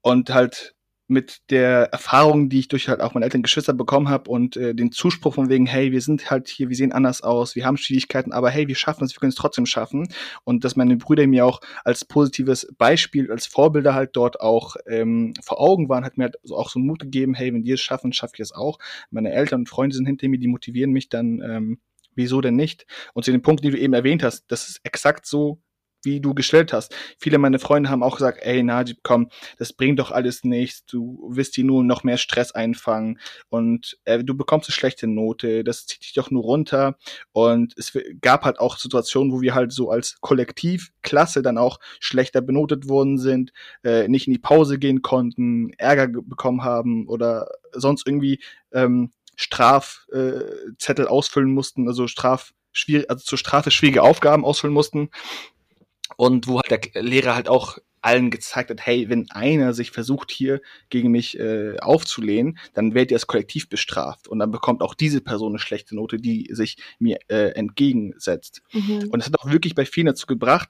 [0.02, 0.75] Und halt
[1.08, 4.74] mit der Erfahrung, die ich durch halt auch meine Eltern Geschwister bekommen habe und äh,
[4.74, 7.76] den Zuspruch von wegen, hey, wir sind halt hier, wir sehen anders aus, wir haben
[7.76, 10.08] Schwierigkeiten, aber hey, wir schaffen es, wir können es trotzdem schaffen.
[10.44, 15.34] Und dass meine Brüder mir auch als positives Beispiel, als Vorbilder halt dort auch ähm,
[15.42, 18.12] vor Augen waren, hat mir halt auch so Mut gegeben, hey, wenn die es schaffen,
[18.12, 18.78] schaffe ich es auch.
[19.10, 21.78] Meine Eltern und Freunde sind hinter mir, die motivieren mich dann, ähm,
[22.16, 22.86] wieso denn nicht?
[23.14, 25.60] Und zu den Punkten, die du eben erwähnt hast, das ist exakt so,
[26.06, 26.94] wie du gestellt hast.
[27.18, 31.28] Viele meiner Freunde haben auch gesagt, ey Najib, komm, das bringt doch alles nichts, du
[31.30, 33.18] wirst dir nur noch mehr Stress einfangen.
[33.50, 36.96] Und äh, du bekommst eine schlechte Note, das zieht dich doch nur runter.
[37.32, 37.92] Und es
[38.22, 43.18] gab halt auch Situationen, wo wir halt so als Kollektivklasse dann auch schlechter benotet worden
[43.18, 43.52] sind,
[43.84, 48.40] äh, nicht in die Pause gehen konnten, Ärger bekommen haben oder sonst irgendwie
[48.72, 52.52] ähm, Strafzettel äh, ausfüllen mussten, also Straf
[53.08, 55.08] also zur Strafe schwierige Aufgaben ausfüllen mussten
[56.16, 60.30] und wo halt der Lehrer halt auch allen gezeigt hat, hey, wenn einer sich versucht
[60.30, 64.94] hier gegen mich äh, aufzulehnen, dann werdet ihr als Kollektiv bestraft und dann bekommt auch
[64.94, 68.62] diese Person eine schlechte Note, die sich mir äh, entgegensetzt.
[68.72, 69.08] Mhm.
[69.10, 70.68] Und das hat auch wirklich bei vielen dazu gebracht,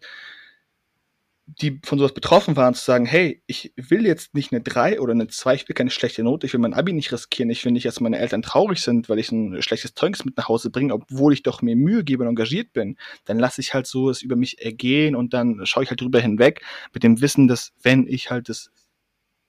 [1.47, 5.13] die von sowas betroffen waren, zu sagen, hey, ich will jetzt nicht eine 3 oder
[5.13, 7.71] eine 2, ich will keine schlechte Note, ich will mein Abi nicht riskieren, ich will
[7.71, 10.93] nicht, dass meine Eltern traurig sind, weil ich ein schlechtes Zeugnis mit nach Hause bringe,
[10.93, 12.97] obwohl ich doch mir Mühe gebe und engagiert bin.
[13.25, 16.21] Dann lasse ich halt so es über mich ergehen und dann schaue ich halt drüber
[16.21, 18.71] hinweg mit dem Wissen, dass wenn ich halt das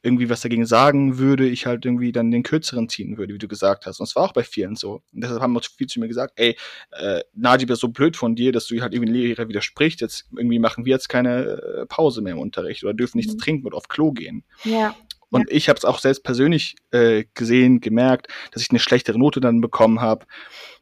[0.08, 3.48] irgendwie was dagegen sagen würde, ich halt irgendwie dann den kürzeren ziehen würde, wie du
[3.48, 4.00] gesagt hast.
[4.00, 5.04] Und es war auch bei vielen so.
[5.14, 6.58] Und deshalb haben auch viel zu mir gesagt, ey,
[6.92, 10.02] äh, Najib ist so blöd von dir, dass du halt irgendwie Lehrer widersprichst.
[10.02, 13.40] Jetzt irgendwie machen wir jetzt keine äh, Pause mehr im Unterricht oder dürfen nichts mhm.
[13.40, 14.44] trinken oder auf Klo gehen.
[14.64, 14.96] Ja.
[15.30, 15.56] Und ja.
[15.56, 19.62] ich habe es auch selbst persönlich äh, gesehen, gemerkt, dass ich eine schlechtere Note dann
[19.62, 20.26] bekommen habe.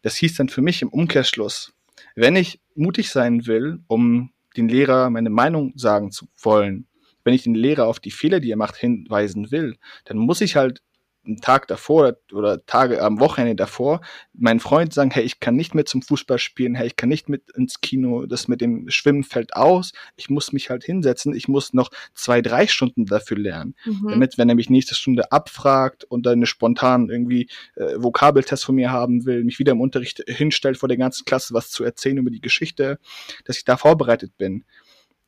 [0.03, 1.73] Das hieß dann für mich im Umkehrschluss,
[2.15, 6.87] wenn ich mutig sein will, um den Lehrer meine Meinung sagen zu wollen,
[7.25, 10.55] wenn ich den Lehrer auf die Fehler, die er macht, hinweisen will, dann muss ich
[10.55, 10.81] halt
[11.25, 14.01] einen Tag davor oder Tage am Wochenende davor
[14.33, 17.29] meinen Freund sagen, hey, ich kann nicht mehr zum Fußball spielen, hey, ich kann nicht
[17.29, 21.47] mit ins Kino, das mit dem Schwimmen fällt aus, ich muss mich halt hinsetzen, ich
[21.47, 24.07] muss noch zwei, drei Stunden dafür lernen, mhm.
[24.09, 28.75] damit, wenn er mich nächste Stunde abfragt und dann eine spontan irgendwie äh, Vokabeltest von
[28.75, 32.17] mir haben will, mich wieder im Unterricht hinstellt vor der ganzen Klasse, was zu erzählen
[32.17, 32.99] über die Geschichte,
[33.45, 34.63] dass ich da vorbereitet bin.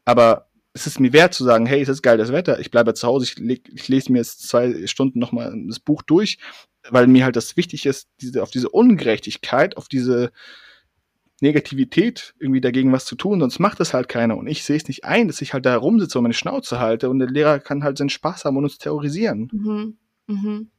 [0.06, 0.47] Aber
[0.78, 3.08] es ist mir wert zu sagen, hey, es ist geil das Wetter, ich bleibe zu
[3.08, 6.38] Hause, ich, ich lese mir jetzt zwei Stunden nochmal das Buch durch,
[6.90, 10.32] weil mir halt das wichtig ist, diese, auf diese Ungerechtigkeit, auf diese
[11.42, 14.38] Negativität irgendwie dagegen was zu tun, sonst macht es halt keiner.
[14.38, 17.10] Und ich sehe es nicht ein, dass ich halt da rumsitze und meine Schnauze halte
[17.10, 19.50] und der Lehrer kann halt seinen Spaß haben und uns terrorisieren.
[19.52, 19.98] Mhm.
[20.28, 20.72] Mhm.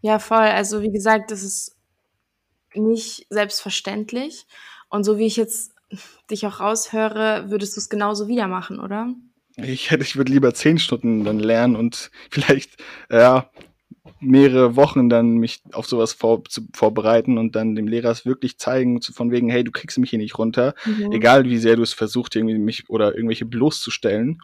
[0.00, 0.38] Ja, voll.
[0.38, 1.76] Also wie gesagt, das ist
[2.74, 4.46] nicht selbstverständlich.
[4.90, 5.72] Und so wie ich jetzt
[6.30, 9.14] dich auch raushöre, würdest du es genauso wieder machen, oder?
[9.56, 13.50] Ich hätte, ich würde lieber zehn Stunden dann lernen und vielleicht, ja,
[14.20, 18.58] mehrere Wochen dann mich auf sowas vor, zu, vorbereiten und dann dem Lehrer es wirklich
[18.58, 21.12] zeigen, zu, von wegen, hey, du kriegst mich hier nicht runter, mhm.
[21.12, 24.40] egal wie sehr du es versuchst, irgendwie mich oder irgendwelche bloßzustellen.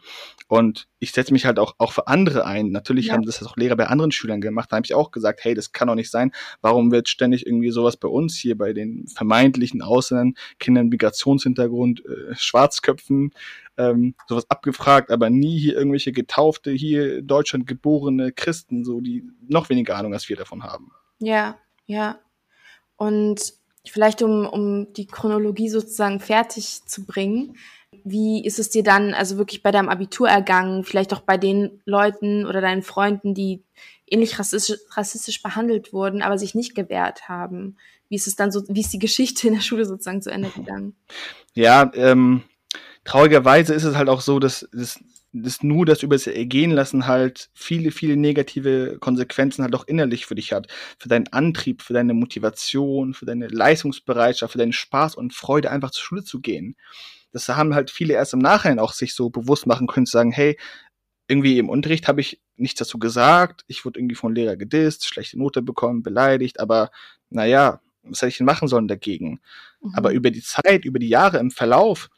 [0.48, 2.70] Und ich setze mich halt auch, auch für andere ein.
[2.70, 3.14] Natürlich ja.
[3.14, 4.70] haben das auch Lehrer bei anderen Schülern gemacht.
[4.70, 6.32] Da habe ich auch gesagt, hey, das kann doch nicht sein.
[6.60, 12.34] Warum wird ständig irgendwie sowas bei uns hier bei den vermeintlichen Ausländern, Kindern Migrationshintergrund, äh,
[12.34, 13.32] Schwarzköpfen,
[13.76, 19.24] ähm, sowas abgefragt, aber nie hier irgendwelche getaufte, hier in Deutschland geborene Christen, so die
[19.48, 20.92] noch weniger Ahnung als wir davon haben.
[21.18, 22.18] Ja, ja.
[22.96, 23.54] Und
[23.86, 27.56] vielleicht um, um die Chronologie sozusagen fertig zu bringen,
[28.04, 31.80] wie ist es dir dann also wirklich bei deinem Abitur ergangen, vielleicht auch bei den
[31.84, 33.62] Leuten oder deinen Freunden, die
[34.06, 37.76] ähnlich rassistisch, rassistisch behandelt wurden, aber sich nicht gewehrt haben?
[38.08, 40.50] Wie ist es dann so, wie ist die Geschichte in der Schule sozusagen zu Ende
[40.50, 40.94] gegangen?
[41.54, 42.42] Ja, ähm,
[43.04, 44.98] traurigerweise ist es halt auch so, dass, dass,
[45.32, 50.26] dass nur das über das Ergehen lassen halt viele, viele negative Konsequenzen halt auch innerlich
[50.26, 50.68] für dich hat.
[50.98, 55.90] Für deinen Antrieb, für deine Motivation, für deine Leistungsbereitschaft, für deinen Spaß und Freude, einfach
[55.90, 56.76] zur Schule zu gehen.
[57.32, 60.32] Das haben halt viele erst im Nachhinein auch sich so bewusst machen können, zu sagen,
[60.32, 60.56] hey,
[61.26, 65.38] irgendwie im Unterricht habe ich nichts dazu gesagt, ich wurde irgendwie von Lehrer gedisst, schlechte
[65.38, 66.90] Note bekommen, beleidigt, aber
[67.30, 69.40] naja, was hätte ich denn machen sollen dagegen?
[69.80, 69.94] Mhm.
[69.94, 72.10] Aber über die Zeit, über die Jahre im Verlauf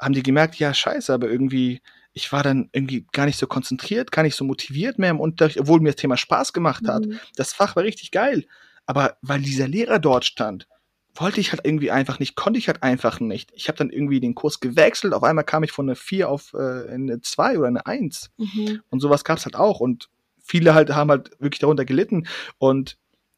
[0.00, 1.82] haben die gemerkt, ja, scheiße, aber irgendwie,
[2.12, 5.60] ich war dann irgendwie gar nicht so konzentriert, gar nicht so motiviert mehr im Unterricht,
[5.60, 7.06] obwohl mir das Thema Spaß gemacht hat.
[7.06, 7.20] Mhm.
[7.36, 8.46] Das Fach war richtig geil.
[8.86, 10.66] Aber weil dieser Lehrer dort stand,
[11.14, 13.52] wollte ich halt irgendwie einfach nicht, konnte ich halt einfach nicht.
[13.54, 16.54] Ich habe dann irgendwie den Kurs gewechselt, auf einmal kam ich von einer 4 auf
[16.54, 18.30] äh, eine 2 oder eine 1.
[18.38, 18.80] Mhm.
[18.88, 19.80] Und sowas gab es halt auch.
[19.80, 20.08] Und
[20.42, 22.26] viele halt haben halt wirklich darunter gelitten.
[22.58, 22.96] Und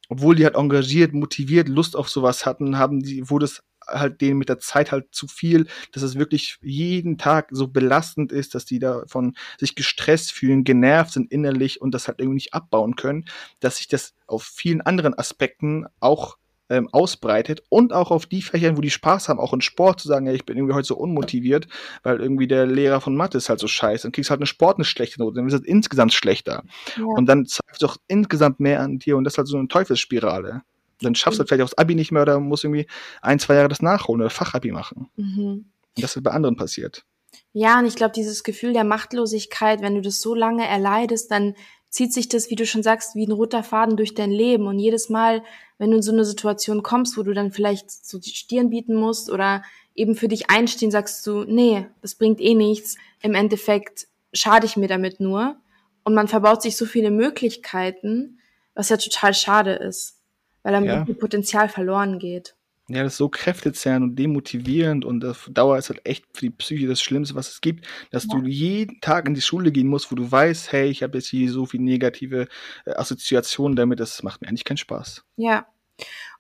[0.09, 4.39] obwohl die halt engagiert, motiviert, Lust auf sowas hatten, haben die, wurde es halt denen
[4.39, 8.65] mit der Zeit halt zu viel, dass es wirklich jeden Tag so belastend ist, dass
[8.65, 13.25] die davon sich gestresst fühlen, genervt sind innerlich und das halt irgendwie nicht abbauen können,
[13.61, 16.37] dass sich das auf vielen anderen Aspekten auch
[16.73, 20.09] ähm, ausbreitet und auch auf die Fächern, wo die Spaß haben, auch in Sport zu
[20.09, 21.69] sagen, ja, ich bin irgendwie heute so unmotiviert,
[22.03, 24.05] weil irgendwie der Lehrer von Mathe ist halt so scheiße.
[24.05, 26.65] Dann kriegst halt eine Sport eine schlechte Note, dann ist es insgesamt schlechter.
[26.97, 27.05] Ja.
[27.05, 29.69] Und dann zeigt es doch insgesamt mehr an dir und das ist halt so eine
[29.69, 30.63] Teufelsspirale.
[31.03, 31.49] Dann schaffst du mhm.
[31.49, 32.87] vielleicht auch das Abi nicht mehr oder musst irgendwie
[33.21, 35.09] ein, zwei Jahre das nachholen oder Fachabi machen.
[35.17, 35.67] Mhm.
[35.97, 37.05] Und das ist bei anderen passiert.
[37.53, 41.55] Ja, und ich glaube, dieses Gefühl der Machtlosigkeit, wenn du das so lange erleidest, dann
[41.91, 44.67] zieht sich das, wie du schon sagst, wie ein roter Faden durch dein Leben.
[44.67, 45.43] Und jedes Mal,
[45.77, 48.95] wenn du in so eine Situation kommst, wo du dann vielleicht so die Stirn bieten
[48.95, 49.63] musst oder
[49.95, 52.97] eben für dich einstehen, sagst du, nee, das bringt eh nichts.
[53.21, 55.57] Im Endeffekt schade ich mir damit nur.
[56.05, 58.39] Und man verbaut sich so viele Möglichkeiten,
[58.75, 60.19] was ja total schade ist,
[60.63, 61.05] weil dann ja.
[61.05, 62.55] Potenzial verloren geht.
[62.89, 66.51] Ja, das ist so kräftezehrend und demotivierend und auf Dauer ist halt echt für die
[66.51, 68.39] Psyche das Schlimmste, was es gibt, dass ja.
[68.39, 71.29] du jeden Tag in die Schule gehen musst, wo du weißt, hey, ich habe jetzt
[71.29, 72.49] hier so viele negative
[72.85, 75.25] äh, Assoziationen damit, das macht mir eigentlich keinen Spaß.
[75.37, 75.67] Ja.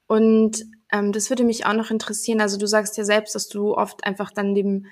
[0.07, 2.41] Und ähm, das würde mich auch noch interessieren.
[2.41, 4.87] Also du sagst ja selbst, dass du oft einfach dann dem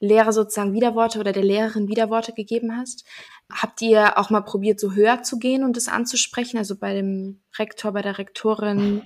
[0.00, 3.04] Lehrer sozusagen Widerworte oder der Lehrerin Widerworte gegeben hast.
[3.50, 6.58] Habt ihr auch mal probiert, so höher zu gehen und das anzusprechen?
[6.58, 9.02] Also bei dem Rektor, bei der Rektorin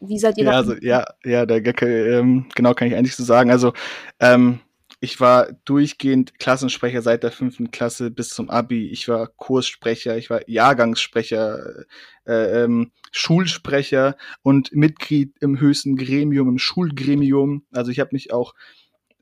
[0.00, 3.22] wie seid ihr ja, also, ja, ja, der Gecke, ähm, genau kann ich eigentlich so
[3.22, 3.50] sagen.
[3.50, 3.74] Also,
[4.18, 4.60] ähm,
[5.02, 8.88] ich war durchgehend Klassensprecher seit der fünften Klasse bis zum Abi.
[8.88, 11.84] Ich war Kurssprecher, ich war Jahrgangssprecher,
[12.26, 17.64] äh, ähm, Schulsprecher und Mitglied im höchsten Gremium, im Schulgremium.
[17.72, 18.54] Also ich habe mich auch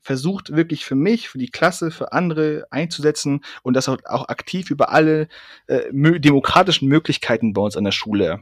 [0.01, 4.71] versucht, wirklich für mich, für die Klasse, für andere einzusetzen und das auch, auch aktiv
[4.71, 5.29] über alle
[5.67, 8.41] äh, demokratischen Möglichkeiten bei uns an der Schule.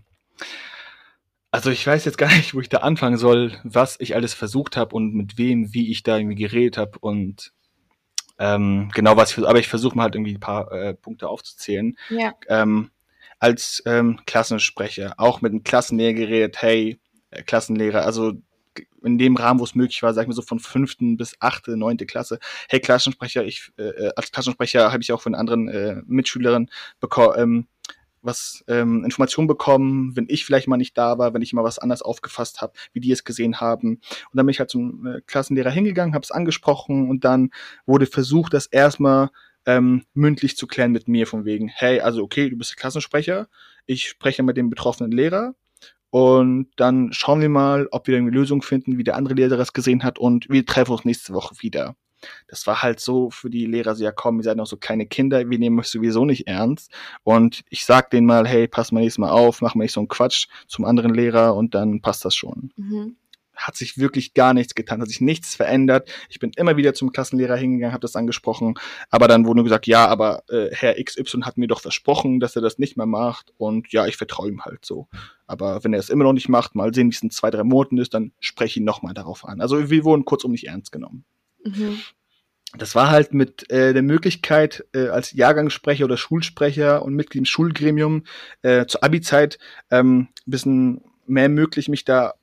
[1.51, 4.77] Also ich weiß jetzt gar nicht, wo ich da anfangen soll, was ich alles versucht
[4.77, 7.53] habe und mit wem, wie ich da irgendwie geredet habe und
[8.38, 11.97] ähm, genau was ich aber ich versuche mal halt irgendwie ein paar äh, Punkte aufzuzählen.
[12.11, 12.35] Ja.
[12.49, 12.90] Ähm,
[13.38, 18.35] als ähm, Klassensprecher auch mit einem Klassenlehrer geredet, hey, äh, Klassenlehrer, also
[19.02, 21.76] in dem Rahmen, wo es möglich war, sag ich mal so von fünften bis achte,
[21.76, 22.38] neunte Klasse.
[22.68, 27.66] Hey, Klassensprecher, ich äh, als Klassensprecher habe ich auch von anderen äh, Mitschülerinnen bekommen, ähm,
[28.22, 31.78] was ähm, Informationen bekommen, wenn ich vielleicht mal nicht da war, wenn ich mal was
[31.78, 33.94] anders aufgefasst habe, wie die es gesehen haben.
[33.94, 34.02] Und
[34.34, 37.50] dann bin ich halt zum äh, Klassenlehrer hingegangen, habe es angesprochen und dann
[37.86, 39.30] wurde versucht, das erstmal
[39.64, 43.48] ähm, mündlich zu klären mit mir von wegen, hey, also okay, du bist Klassensprecher,
[43.86, 45.54] ich spreche mit dem betroffenen Lehrer
[46.16, 49.74] und dann schauen wir mal, ob wir eine Lösung finden, wie der andere Lehrer das
[49.74, 51.94] gesehen hat und wir treffen uns nächste Woche wieder
[52.48, 55.07] das war halt so für die Lehrer so, ja komm, ihr seid noch so kleine
[55.07, 56.90] Kinder, wir nehmen euch sowieso nicht ernst.
[57.22, 60.00] Und ich sag denen mal, hey, pass mal nächstes Mal auf, mach mal nicht so
[60.00, 62.72] einen Quatsch zum anderen Lehrer und dann passt das schon.
[62.76, 63.16] Mhm.
[63.57, 66.09] Hat sich wirklich gar nichts getan, hat sich nichts verändert.
[66.29, 68.75] Ich bin immer wieder zum Klassenlehrer hingegangen, habe das angesprochen,
[69.11, 72.57] aber dann wurde nur gesagt, ja, aber äh, Herr XY hat mir doch versprochen, dass
[72.57, 75.09] er das nicht mehr macht und ja, ich vertraue ihm halt so.
[75.47, 77.64] Aber wenn er es immer noch nicht macht, mal sehen, wie es in zwei, drei
[77.64, 79.61] Monaten ist, dann spreche ich ihn nochmal darauf an.
[79.61, 81.25] Also wir wurden kurzum nicht ernst genommen.
[81.64, 81.99] Mhm.
[82.77, 87.45] Das war halt mit äh, der Möglichkeit, äh, als Jahrgangssprecher oder Schulsprecher und Mitglied im
[87.45, 88.25] Schulgremium
[88.62, 89.59] äh, zur Abi-Zeit
[89.90, 92.35] ähm, ein bisschen mehr möglich, mich da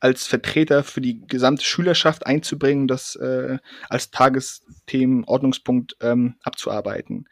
[0.00, 3.58] als Vertreter für die gesamte Schülerschaft einzubringen, das äh,
[3.88, 7.26] als Tagesthemen, Ordnungspunkt ähm, abzuarbeiten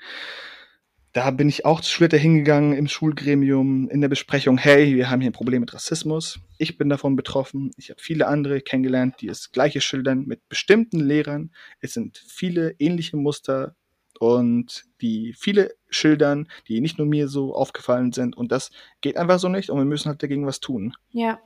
[1.16, 5.22] da bin ich auch zu Schlitter hingegangen im Schulgremium in der Besprechung, hey, wir haben
[5.22, 6.40] hier ein Problem mit Rassismus.
[6.58, 7.70] Ich bin davon betroffen.
[7.78, 11.52] Ich habe viele andere kennengelernt, die das gleiche schildern mit bestimmten Lehrern.
[11.80, 13.76] Es sind viele ähnliche Muster
[14.20, 18.36] und die viele schildern, die nicht nur mir so aufgefallen sind.
[18.36, 20.92] Und das geht einfach so nicht und wir müssen halt dagegen was tun.
[21.12, 21.40] Ja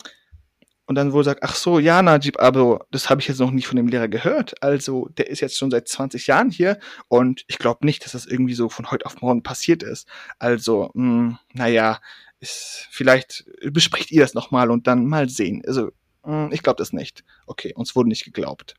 [0.91, 3.69] und dann wohl sagt, ach so, ja, Najib, aber das habe ich jetzt noch nicht
[3.69, 4.61] von dem Lehrer gehört.
[4.61, 8.27] Also der ist jetzt schon seit 20 Jahren hier und ich glaube nicht, dass das
[8.27, 10.09] irgendwie so von heute auf morgen passiert ist.
[10.41, 12.01] Also, mh, hm, naja,
[12.41, 15.63] ist, vielleicht bespricht ihr das nochmal und dann mal sehen.
[15.65, 15.93] Also,
[16.25, 17.23] mh, hm, ich glaube das nicht.
[17.47, 18.75] Okay, uns wurde nicht geglaubt.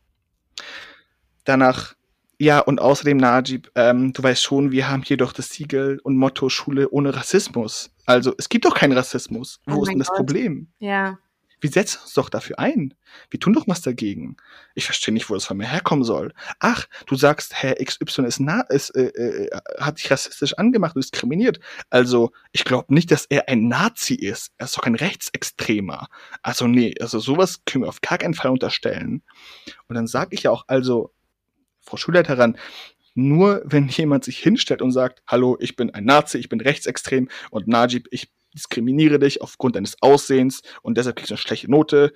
[1.46, 1.96] Danach
[2.40, 6.18] ja, und außerdem, Najib, ähm, du weißt schon, wir haben hier doch das Siegel und
[6.18, 7.92] Motto Schule ohne Rassismus.
[8.06, 9.62] Also es gibt doch keinen Rassismus.
[9.66, 10.18] Wo oh ist denn das Gott.
[10.18, 10.68] Problem?
[10.80, 11.20] Ja.
[11.62, 12.96] Wir setzen uns doch dafür ein.
[13.30, 14.36] Wir tun doch was dagegen.
[14.74, 16.34] Ich verstehe nicht, wo das von mir herkommen soll.
[16.60, 21.04] Ach, du sagst, Herr XY ist, na, ist äh, äh, hat dich rassistisch angemacht und
[21.04, 21.60] diskriminiert.
[21.92, 24.52] Also, ich glaube nicht, dass er ein Nazi ist.
[24.58, 26.08] Er ist doch ein Rechtsextremer.
[26.42, 29.22] Also, nee, also sowas können wir auf gar keinen Fall unterstellen.
[29.88, 31.14] Und dann sage ich ja auch, also,
[31.82, 32.58] Frau Schulleiterin,
[33.14, 37.30] nur wenn jemand sich hinstellt und sagt, hallo, ich bin ein Nazi, ich bin rechtsextrem
[37.50, 42.14] und Najib, ich diskriminiere dich aufgrund deines Aussehens und deshalb kriegst du eine schlechte Note.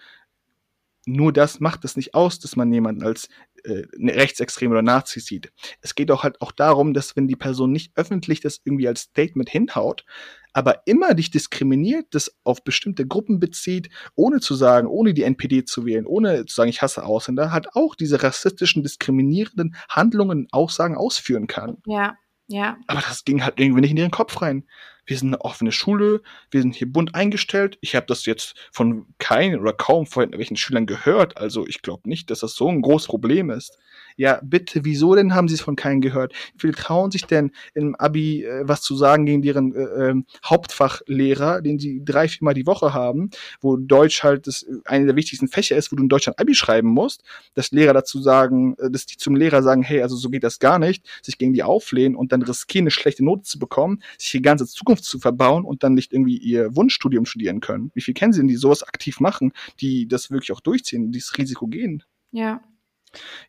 [1.07, 3.29] nur das macht es nicht aus, dass man jemanden als
[3.63, 5.51] äh, rechtsextrem oder Nazi sieht.
[5.81, 9.01] Es geht auch halt auch darum, dass wenn die Person nicht öffentlich das irgendwie als
[9.01, 10.03] Statement hinhaut,
[10.51, 15.63] aber immer dich diskriminiert, das auf bestimmte Gruppen bezieht, ohne zu sagen, ohne die NPD
[15.65, 20.95] zu wählen, ohne zu sagen, ich hasse Ausländer, hat auch diese rassistischen, diskriminierenden Handlungen, Aussagen
[20.95, 21.77] ausführen kann.
[21.85, 22.17] Ja,
[22.47, 22.77] ja.
[22.87, 24.65] Aber das ging halt irgendwie nicht in ihren Kopf rein
[25.05, 27.77] wir sind eine offene Schule, wir sind hier bunt eingestellt.
[27.81, 32.09] Ich habe das jetzt von keinen oder kaum von irgendwelchen Schülern gehört, also ich glaube
[32.09, 33.77] nicht, dass das so ein großes Problem ist.
[34.17, 36.33] Ja, bitte, wieso denn haben sie es von keinen gehört?
[36.53, 40.23] Wie viele trauen sich denn im Abi äh, was zu sagen gegen deren äh, äh,
[40.45, 45.17] Hauptfachlehrer, den sie drei, viermal die Woche haben, wo Deutsch halt das äh, eine der
[45.17, 47.23] wichtigsten Fächer ist, wo du in Deutschland Abi schreiben musst,
[47.55, 50.59] dass Lehrer dazu sagen, äh, dass die zum Lehrer sagen, hey, also so geht das
[50.59, 54.31] gar nicht, sich gegen die auflehnen und dann riskieren, eine schlechte Note zu bekommen, sich
[54.31, 57.91] die ganze Zukunft zu verbauen und dann nicht irgendwie ihr Wunschstudium studieren können.
[57.93, 59.51] Wie viel kennen sie denn, die sowas aktiv machen,
[59.81, 62.03] die das wirklich auch durchziehen, dieses Risiko gehen?
[62.31, 62.61] Ja,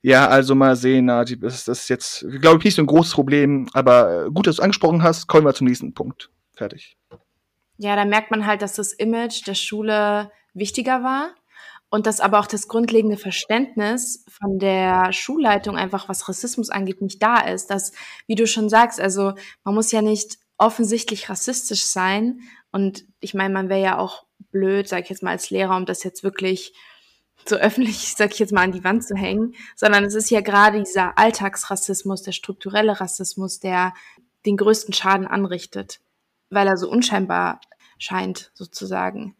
[0.02, 4.30] ja, also mal sehen, das ist jetzt, glaube ich, nicht so ein großes Problem, aber
[4.30, 6.30] gut, dass du angesprochen hast, kommen wir zum nächsten Punkt.
[6.54, 6.96] Fertig.
[7.78, 11.34] Ja, da merkt man halt, dass das Image der Schule wichtiger war
[11.90, 17.22] und dass aber auch das grundlegende Verständnis von der Schulleitung einfach, was Rassismus angeht, nicht
[17.22, 17.70] da ist.
[17.70, 17.92] Dass,
[18.26, 22.40] wie du schon sagst, also man muss ja nicht offensichtlich rassistisch sein
[22.72, 25.86] und ich meine, man wäre ja auch blöd, sag ich jetzt mal als Lehrer, um
[25.86, 26.72] das jetzt wirklich
[27.48, 30.40] so öffentlich, sag ich jetzt mal, an die Wand zu hängen, sondern es ist ja
[30.40, 33.94] gerade dieser Alltagsrassismus, der strukturelle Rassismus, der
[34.44, 36.00] den größten Schaden anrichtet,
[36.50, 37.60] weil er so unscheinbar
[37.98, 39.36] scheint, sozusagen.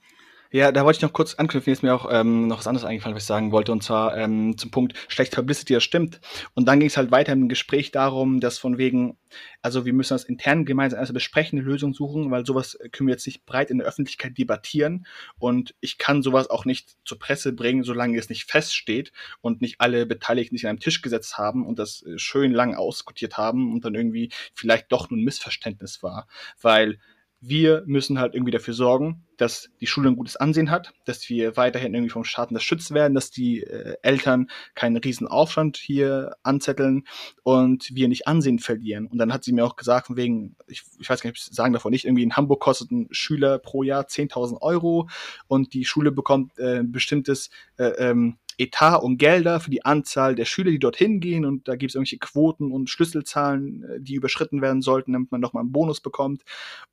[0.57, 1.71] Ja, da wollte ich noch kurz anknüpfen.
[1.71, 4.17] Jetzt ist mir auch ähm, noch was anderes eingefallen, was ich sagen wollte, und zwar
[4.17, 6.19] ähm, zum Punkt schlecht Publicity, das stimmt.
[6.55, 9.19] Und dann ging es halt weiter im Gespräch darum, dass von wegen,
[9.61, 13.13] also wir müssen das intern gemeinsam erst besprechen, eine Lösung suchen, weil sowas können wir
[13.13, 15.07] jetzt nicht breit in der Öffentlichkeit debattieren.
[15.39, 19.83] Und ich kann sowas auch nicht zur Presse bringen, solange es nicht feststeht und nicht
[19.83, 23.75] alle Beteiligten sich an einem Tisch gesetzt haben und das äh, schön lang ausdiskutiert haben
[23.75, 26.27] und dann irgendwie vielleicht doch nur ein Missverständnis war.
[26.63, 26.99] Weil
[27.41, 31.57] wir müssen halt irgendwie dafür sorgen, dass die Schule ein gutes Ansehen hat, dass wir
[31.57, 37.05] weiterhin irgendwie vom Staat unterstützt werden, dass die äh, Eltern keinen riesen Aufstand hier anzetteln
[37.43, 39.07] und wir nicht Ansehen verlieren.
[39.07, 41.51] Und dann hat sie mir auch gesagt, von wegen, ich, ich weiß gar nicht, ob
[41.51, 45.09] ich sagen davon nicht, irgendwie in Hamburg kostet ein Schüler pro Jahr 10.000 Euro
[45.47, 50.45] und die Schule bekommt äh, bestimmtes äh, ähm, Etat und Gelder für die Anzahl der
[50.45, 54.63] Schüler, die dorthin gehen und da gibt es irgendwelche Quoten und Schlüsselzahlen, äh, die überschritten
[54.63, 56.43] werden sollten, damit man nochmal einen Bonus bekommt.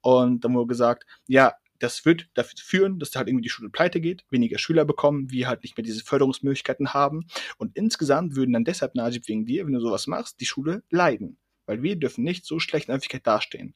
[0.01, 3.69] Und dann wurde gesagt, ja, das wird dafür führen, dass da halt irgendwie die Schule
[3.69, 7.25] pleite geht, weniger Schüler bekommen, wir halt nicht mehr diese Förderungsmöglichkeiten haben.
[7.57, 11.37] Und insgesamt würden dann deshalb, Najib, wegen dir, wenn du sowas machst, die Schule leiden.
[11.65, 13.75] Weil wir dürfen nicht so schlecht in der Öffentlichkeit dastehen.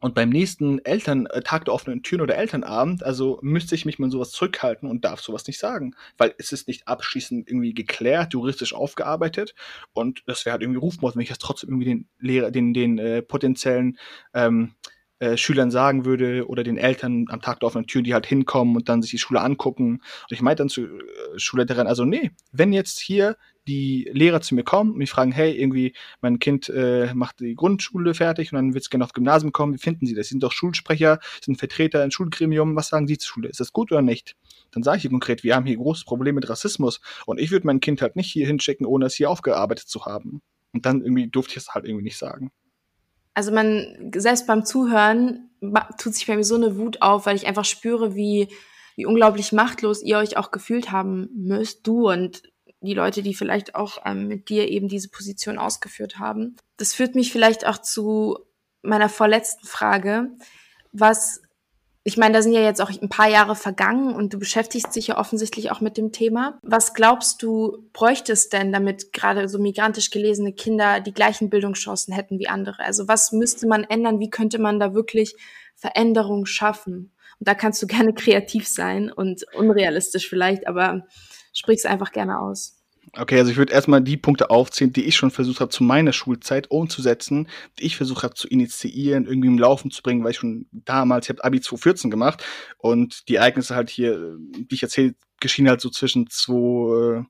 [0.00, 4.30] Und beim nächsten Elterntag der offenen Türen oder Elternabend, also müsste ich mich mal sowas
[4.30, 5.94] zurückhalten und darf sowas nicht sagen.
[6.16, 9.54] Weil es ist nicht abschließend irgendwie geklärt, juristisch aufgearbeitet.
[9.92, 12.98] Und das wäre halt irgendwie Rufmord, wenn ich das trotzdem irgendwie den Lehrer, den, den
[12.98, 13.98] äh, potenziellen
[14.34, 14.74] ähm,
[15.20, 18.76] äh, Schülern sagen würde oder den Eltern am Tag der offenen Tür, die halt hinkommen
[18.76, 19.94] und dann sich die Schule angucken.
[19.94, 20.88] Und ich meinte dann zu äh,
[21.36, 25.52] Schulleiterin, also nee, wenn jetzt hier die Lehrer zu mir kommen und mich fragen, hey,
[25.52, 29.52] irgendwie, mein Kind äh, macht die Grundschule fertig und dann wird es gerne aufs Gymnasium
[29.52, 30.28] kommen, wie finden Sie das?
[30.28, 33.48] Sie sind doch Schulsprecher, sind Vertreter im Schulgremium, was sagen Sie zur Schule?
[33.48, 34.36] Ist das gut oder nicht?
[34.70, 37.66] Dann sage ich hier konkret, wir haben hier großes Problem mit Rassismus und ich würde
[37.66, 40.40] mein Kind halt nicht hier hinschicken, ohne es hier aufgearbeitet zu haben.
[40.72, 42.50] Und dann irgendwie durfte ich es halt irgendwie nicht sagen
[43.38, 45.48] also man, selbst beim Zuhören
[45.96, 48.48] tut sich bei mir so eine Wut auf, weil ich einfach spüre, wie,
[48.96, 52.42] wie unglaublich machtlos ihr euch auch gefühlt haben müsst, du und
[52.80, 56.56] die Leute, die vielleicht auch ähm, mit dir eben diese Position ausgeführt haben.
[56.78, 58.40] Das führt mich vielleicht auch zu
[58.82, 60.32] meiner vorletzten Frage.
[60.90, 61.40] Was
[62.08, 65.08] ich meine, da sind ja jetzt auch ein paar Jahre vergangen und du beschäftigst dich
[65.08, 66.58] ja offensichtlich auch mit dem Thema.
[66.62, 72.14] Was glaubst du, bräuchte es denn, damit gerade so migrantisch gelesene Kinder die gleichen Bildungschancen
[72.14, 72.78] hätten wie andere?
[72.82, 74.20] Also was müsste man ändern?
[74.20, 75.36] Wie könnte man da wirklich
[75.76, 77.12] Veränderung schaffen?
[77.40, 81.06] Und da kannst du gerne kreativ sein und unrealistisch vielleicht, aber
[81.52, 82.77] sprich's einfach gerne aus.
[83.16, 86.12] Okay, also ich würde erstmal die Punkte aufzählen, die ich schon versucht habe, zu meiner
[86.12, 90.38] Schulzeit umzusetzen, die ich versucht habe zu initiieren, irgendwie im Laufen zu bringen, weil ich
[90.38, 92.44] schon damals, ich habe Abi 2014 gemacht
[92.76, 94.36] und die Ereignisse halt hier,
[94.68, 97.24] wie ich erzählt, geschehen halt so zwischen 2,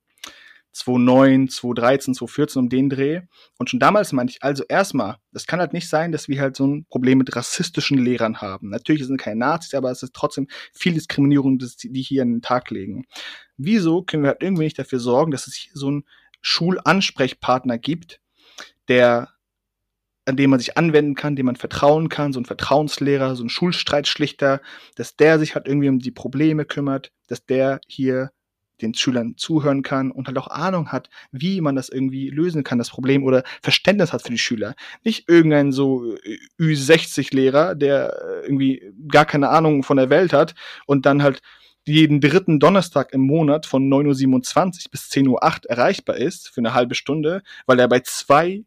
[0.73, 3.23] 2009, 2013, 2014 um den Dreh.
[3.59, 6.57] Und schon damals meinte ich, also erstmal, das kann halt nicht sein, dass wir halt
[6.57, 8.71] so ein Problem mit rassistischen Lehrern haben.
[8.71, 12.71] Natürlich sind keine Nazis, aber es ist trotzdem viel Diskriminierung, die hier an den Tag
[12.71, 13.05] legen.
[13.57, 16.05] Wieso können wir halt irgendwie nicht dafür sorgen, dass es hier so einen
[16.41, 18.21] Schulansprechpartner gibt,
[18.89, 19.29] der
[20.29, 23.49] an dem man sich anwenden kann, dem man vertrauen kann, so ein Vertrauenslehrer, so ein
[23.49, 24.61] Schulstreitschlichter,
[24.95, 28.31] dass der sich halt irgendwie um die Probleme kümmert, dass der hier
[28.81, 32.79] den Schülern zuhören kann und halt auch Ahnung hat, wie man das irgendwie lösen kann,
[32.79, 34.75] das Problem oder Verständnis hat für die Schüler.
[35.05, 40.55] Nicht irgendein so äh, Ü60-Lehrer, der äh, irgendwie gar keine Ahnung von der Welt hat
[40.87, 41.43] und dann halt
[41.87, 46.75] jeden dritten Donnerstag im Monat von 9.27 Uhr bis 10.08 Uhr erreichbar ist für eine
[46.75, 48.65] halbe Stunde, weil er bei zwei,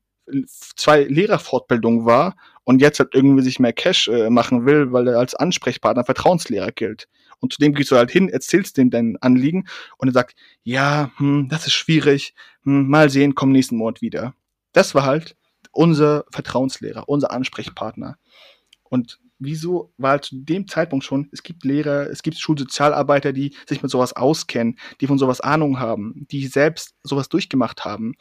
[0.50, 5.20] zwei Lehrerfortbildungen war und jetzt halt irgendwie sich mehr Cash äh, machen will, weil er
[5.20, 7.08] als Ansprechpartner Vertrauenslehrer gilt.
[7.40, 9.66] Und zudem gehst du halt hin, erzählst dem dein Anliegen
[9.98, 14.36] und er sagt, ja, hm, das ist schwierig, hm, mal sehen, komm nächsten Monat wieder.
[14.74, 15.36] Das war halt
[15.72, 18.18] unser Vertrauenslehrer, unser Ansprechpartner.
[18.84, 23.56] Und wieso war halt zu dem Zeitpunkt schon, es gibt Lehrer, es gibt Schulsozialarbeiter, die
[23.68, 28.14] sich mit sowas auskennen, die von sowas Ahnung haben, die selbst sowas durchgemacht haben,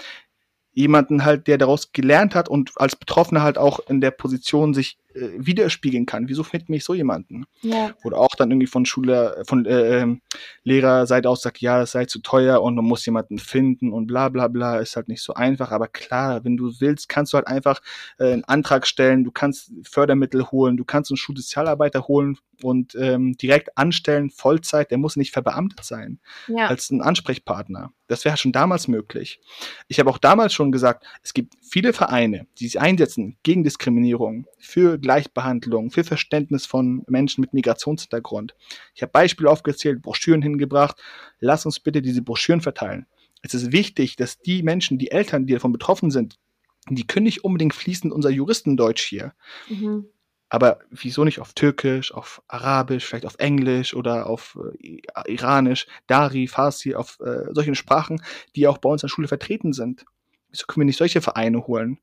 [0.73, 4.99] jemanden halt, der daraus gelernt hat und als Betroffener halt auch in der Position sich
[5.15, 6.29] äh, widerspiegeln kann.
[6.29, 7.47] Wieso findet mich so jemanden?
[7.63, 7.93] Ja.
[8.05, 10.21] Oder auch dann irgendwie von Schüler, von äh, ähm,
[10.63, 14.29] Lehrerseite aus sagt, ja, es sei zu teuer und man muss jemanden finden und bla
[14.29, 15.73] bla bla, ist halt nicht so einfach.
[15.73, 17.81] Aber klar, wenn du willst, kannst du halt einfach
[18.19, 23.37] äh, einen Antrag stellen, du kannst Fördermittel holen, du kannst einen Schulsozialarbeiter holen und ähm,
[23.37, 26.67] direkt anstellen, Vollzeit, der muss nicht verbeamtet sein, ja.
[26.67, 27.93] als ein Ansprechpartner.
[28.07, 29.41] Das wäre schon damals möglich.
[29.89, 34.47] Ich habe auch damals schon gesagt, es gibt viele Vereine, die sich einsetzen gegen Diskriminierung,
[34.59, 38.55] für Gleichbehandlung, für Verständnis von Menschen mit Migrationshintergrund.
[38.95, 40.97] Ich habe Beispiele aufgezählt, Broschüren hingebracht.
[41.39, 43.07] Lass uns bitte diese Broschüren verteilen.
[43.43, 46.39] Es ist wichtig, dass die Menschen, die Eltern, die davon betroffen sind,
[46.89, 49.33] die können nicht unbedingt fließend unser Juristendeutsch hier.
[49.69, 50.07] Mhm.
[50.49, 56.49] Aber wieso nicht auf Türkisch, auf Arabisch, vielleicht auf Englisch oder auf äh, Iranisch, Dari,
[56.49, 58.21] Farsi, auf äh, solchen Sprachen,
[58.57, 60.05] die auch bei uns in der Schule vertreten sind?
[60.51, 61.99] Wieso können wir nicht solche Vereine holen?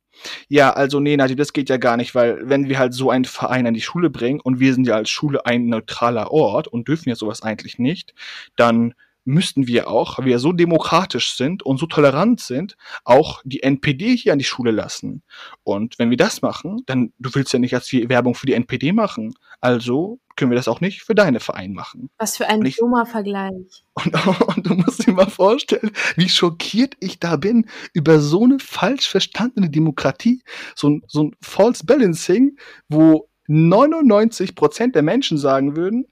[0.47, 3.25] Ja, also nee, Nati, das geht ja gar nicht, weil wenn wir halt so einen
[3.25, 6.87] Verein an die Schule bringen und wir sind ja als Schule ein neutraler Ort und
[6.87, 8.13] dürfen ja sowas eigentlich nicht,
[8.55, 8.93] dann
[9.27, 14.15] müssten wir auch, weil wir so demokratisch sind und so tolerant sind, auch die NPD
[14.15, 15.21] hier an die Schule lassen.
[15.63, 18.53] Und wenn wir das machen, dann, du willst ja nicht als wir Werbung für die
[18.53, 19.33] NPD machen.
[19.59, 22.09] Also können wir das auch nicht für deine Verein machen.
[22.17, 23.83] Was für ein ich, dummer Vergleich.
[23.93, 24.13] Und,
[24.55, 29.09] und, du musst dir mal vorstellen, wie schockiert ich da bin über so eine falsch
[29.09, 30.41] verstandene Demokratie,
[30.73, 32.57] so ein, so ein False Balancing,
[32.87, 36.05] wo 99 Prozent der Menschen sagen würden,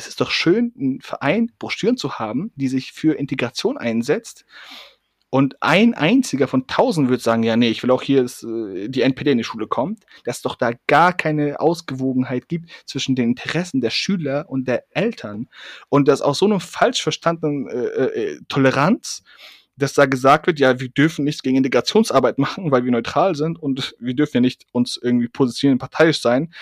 [0.00, 4.46] es ist doch schön, einen Verein, Broschüren zu haben, die sich für Integration einsetzt.
[5.28, 8.88] Und ein einziger von tausend wird sagen, ja, nee, ich will auch hier, dass äh,
[8.88, 13.14] die NPD in die Schule kommt, dass es doch da gar keine Ausgewogenheit gibt zwischen
[13.14, 15.48] den Interessen der Schüler und der Eltern.
[15.88, 19.22] Und dass aus so einem falsch verstandenen äh, äh, Toleranz,
[19.76, 23.58] dass da gesagt wird, ja, wir dürfen nichts gegen Integrationsarbeit machen, weil wir neutral sind
[23.58, 26.52] und wir dürfen ja nicht uns irgendwie positionieren, parteiisch sein.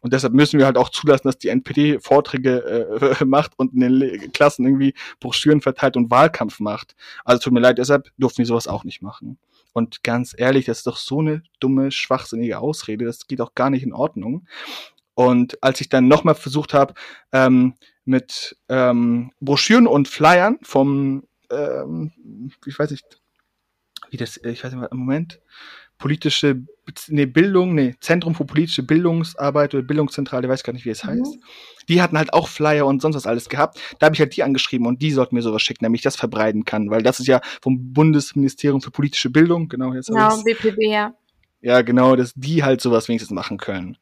[0.00, 3.80] Und deshalb müssen wir halt auch zulassen, dass die NPD Vorträge äh, macht und in
[3.80, 6.94] den Klassen irgendwie Broschüren verteilt und Wahlkampf macht.
[7.24, 9.38] Also tut mir leid, deshalb durften wir sowas auch nicht machen.
[9.72, 13.04] Und ganz ehrlich, das ist doch so eine dumme, schwachsinnige Ausrede.
[13.04, 14.46] Das geht auch gar nicht in Ordnung.
[15.14, 16.94] Und als ich dann nochmal versucht habe,
[17.32, 17.74] ähm,
[18.04, 22.12] mit ähm, Broschüren und Flyern vom, ähm,
[22.66, 23.20] ich weiß nicht,
[24.10, 25.40] wie das, ich weiß nicht, Moment,
[26.00, 26.62] politische,
[27.08, 31.10] nee, Bildung, nee, Zentrum für politische Bildungsarbeit oder Bildungszentrale, weiß gar nicht, wie es mhm.
[31.10, 31.38] heißt.
[31.88, 33.78] Die hatten halt auch Flyer und sonst was alles gehabt.
[34.00, 36.16] Da habe ich halt die angeschrieben und die sollten mir sowas schicken, damit ich das
[36.16, 40.78] verbreiten kann, weil das ist ja vom Bundesministerium für politische Bildung, genau, jetzt Genau, BPB,
[40.80, 41.14] ja.
[41.62, 43.98] Ja, genau, dass die halt sowas wenigstens machen können.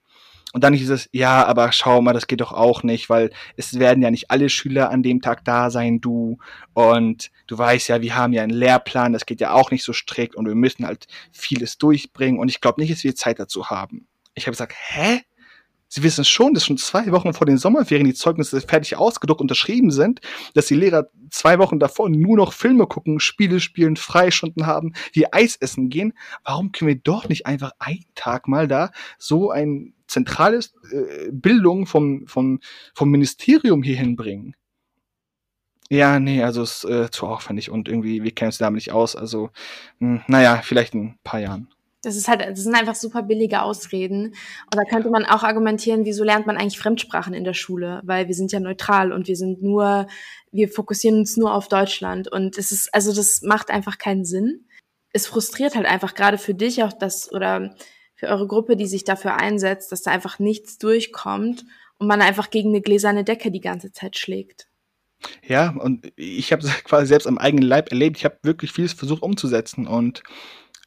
[0.55, 3.78] Und dann hieß es, ja, aber schau mal, das geht doch auch nicht, weil es
[3.78, 6.38] werden ja nicht alle Schüler an dem Tag da sein, du.
[6.72, 9.92] Und du weißt ja, wir haben ja einen Lehrplan, das geht ja auch nicht so
[9.92, 12.40] strikt und wir müssen halt vieles durchbringen.
[12.40, 14.07] Und ich glaube nicht, dass wir Zeit dazu haben.
[14.34, 15.20] Ich habe gesagt, hä?
[15.90, 19.90] Sie wissen schon, dass schon zwei Wochen vor den Sommerferien die Zeugnisse fertig ausgedruckt unterschrieben
[19.90, 20.20] sind,
[20.53, 25.32] dass die Lehrer zwei Wochen davor nur noch Filme gucken, Spiele spielen, Freistunden haben, die
[25.32, 26.12] Eis essen gehen.
[26.44, 31.87] Warum können wir doch nicht einfach einen Tag mal da so ein zentrales äh, Bildung
[31.87, 32.61] vom, vom,
[32.95, 34.57] vom Ministerium hier hinbringen?
[35.91, 38.93] Ja, nee, also es ist äh, zu aufwendig und irgendwie, wir kennen uns damit nicht
[38.93, 39.17] aus.
[39.17, 39.51] Also,
[40.01, 41.69] mh, hm, naja, vielleicht in ein paar Jahren.
[42.03, 44.29] Das ist halt, das sind einfach super billige Ausreden.
[44.29, 48.03] Und da könnte man auch argumentieren, wieso lernt man eigentlich Fremdsprachen in der Schule?
[48.05, 50.07] Weil wir sind ja neutral und wir sind nur,
[50.53, 52.31] wir fokussieren uns nur auf Deutschland.
[52.31, 54.67] Und es ist, also das macht einfach keinen Sinn.
[55.13, 57.75] Es frustriert halt einfach gerade für dich auch das, oder
[58.19, 61.64] für eure Gruppe, die sich dafür einsetzt, dass da einfach nichts durchkommt
[61.99, 64.69] und man einfach gegen eine gläserne Decke die ganze Zeit schlägt.
[65.47, 68.16] Ja, und ich habe quasi selbst am eigenen Leib erlebt.
[68.16, 70.23] Ich habe wirklich vieles versucht umzusetzen und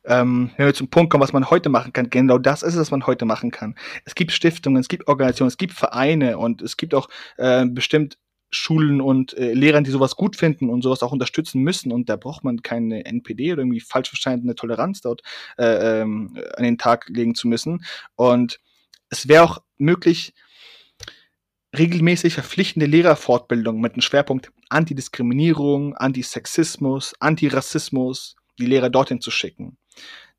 [0.03, 2.79] ähm, wenn wir zum Punkt kommen, was man heute machen kann, genau das ist es,
[2.81, 3.75] was man heute machen kann.
[4.03, 7.07] Es gibt Stiftungen, es gibt Organisationen, es gibt Vereine und es gibt auch
[7.37, 8.17] äh, bestimmt
[8.51, 11.91] Schulen und äh, Lehrern, die sowas gut finden und sowas auch unterstützen müssen.
[11.91, 15.21] Und da braucht man keine NPD oder irgendwie falsch verstandene Toleranz dort
[15.57, 17.83] äh, ähm, an den Tag legen zu müssen.
[18.15, 18.59] Und
[19.09, 20.33] es wäre auch möglich,
[21.77, 29.77] regelmäßig verpflichtende Lehrerfortbildung mit dem Schwerpunkt Antidiskriminierung, Antisexismus, Antirassismus, die Lehrer dorthin zu schicken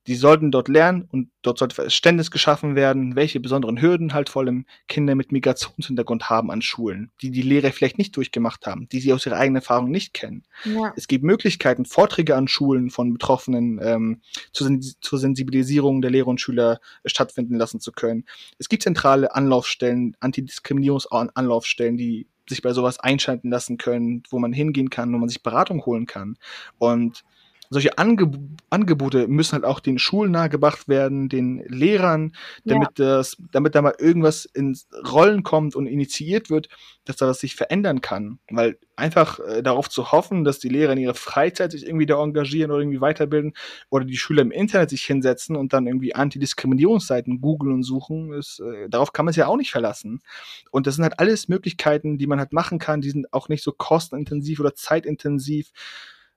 [0.06, 4.42] die sollten dort lernen und dort sollte Verständnis geschaffen werden, welche besonderen Hürden halt vor
[4.42, 9.00] allem Kinder mit Migrationshintergrund haben an Schulen, die die Lehrer vielleicht nicht durchgemacht haben, die
[9.00, 10.44] sie aus ihrer eigenen Erfahrung nicht kennen.
[10.64, 10.92] Ja.
[10.96, 14.20] Es gibt Möglichkeiten, Vorträge an Schulen von Betroffenen ähm,
[14.52, 18.24] zur, zur Sensibilisierung der Lehrer und Schüler stattfinden lassen zu können.
[18.58, 24.90] Es gibt zentrale Anlaufstellen, Antidiskriminierungsanlaufstellen, die sich bei sowas einschalten lassen können, wo man hingehen
[24.90, 26.36] kann, wo man sich Beratung holen kann.
[26.78, 27.24] Und
[27.72, 28.36] solche Angeb
[28.70, 33.16] Angebote müssen halt auch den Schulen nahegebracht werden, den Lehrern, damit ja.
[33.16, 36.68] das, damit da mal irgendwas ins Rollen kommt und initiiert wird,
[37.04, 38.38] dass da was sich verändern kann.
[38.50, 42.22] Weil einfach äh, darauf zu hoffen, dass die Lehrer in ihrer Freizeit sich irgendwie da
[42.22, 43.52] engagieren oder irgendwie weiterbilden
[43.90, 48.60] oder die Schüler im Internet sich hinsetzen und dann irgendwie Antidiskriminierungsseiten googeln und suchen, ist,
[48.60, 50.22] äh, darauf kann man es ja auch nicht verlassen.
[50.70, 53.62] Und das sind halt alles Möglichkeiten, die man halt machen kann, die sind auch nicht
[53.62, 55.72] so kostenintensiv oder zeitintensiv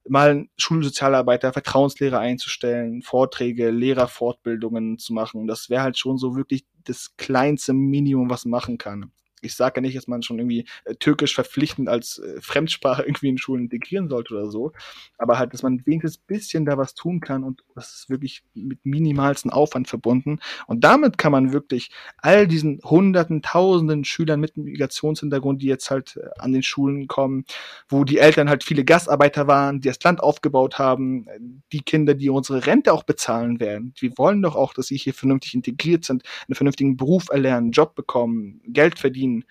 [0.08, 5.47] mal einen Schulsozialarbeiter, Vertrauenslehrer einzustellen, Vorträge, Lehrerfortbildungen zu machen.
[5.47, 9.12] Das wäre halt schon so wirklich das kleinste Minimum, was man machen kann
[9.46, 13.30] ich sage ja nicht, dass man schon irgendwie äh, Türkisch verpflichtend als äh, Fremdsprache irgendwie
[13.30, 14.74] in Schulen integrieren sollte oder so,
[15.18, 18.43] aber halt, dass man wenigstens ein bisschen da was tun kann und das ist wirklich
[18.54, 20.39] mit minimalsten Aufwand verbunden.
[20.68, 26.18] Und damit kann man wirklich all diesen hunderten, tausenden Schülern mit Migrationshintergrund, die jetzt halt
[26.18, 27.46] äh, an den Schulen kommen,
[27.88, 31.28] wo die Eltern halt viele Gastarbeiter waren, die das Land aufgebaut haben,
[31.72, 35.14] die Kinder, die unsere Rente auch bezahlen werden, die wollen doch auch, dass sie hier
[35.14, 39.45] vernünftig integriert sind, einen vernünftigen Beruf erlernen, Job bekommen, Geld verdienen, ziehen,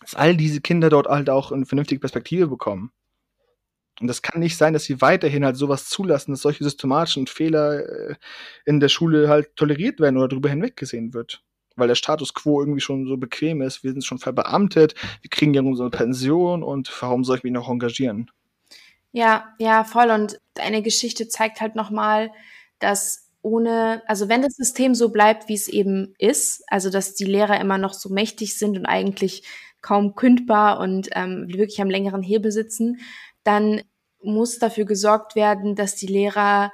[0.00, 2.92] dass all diese Kinder dort halt auch eine vernünftige Perspektive bekommen.
[4.00, 8.10] Und das kann nicht sein, dass sie weiterhin halt sowas zulassen, dass solche systematischen Fehler
[8.10, 8.14] äh,
[8.66, 11.42] in der Schule halt toleriert werden oder darüber hinweggesehen wird.
[11.76, 13.84] Weil der Status quo irgendwie schon so bequem ist.
[13.84, 17.70] Wir sind schon verbeamtet, wir kriegen ja unsere Pension und warum soll ich mich noch
[17.70, 18.30] engagieren?
[19.12, 20.10] Ja, ja, voll.
[20.10, 22.30] Und deine Geschichte zeigt halt nochmal,
[22.78, 27.24] dass ohne, also wenn das System so bleibt, wie es eben ist, also dass die
[27.24, 29.44] Lehrer immer noch so mächtig sind und eigentlich
[29.82, 32.98] kaum kündbar und ähm, wirklich am längeren Hebel sitzen,
[33.44, 33.82] dann
[34.20, 36.72] muss dafür gesorgt werden, dass die Lehrer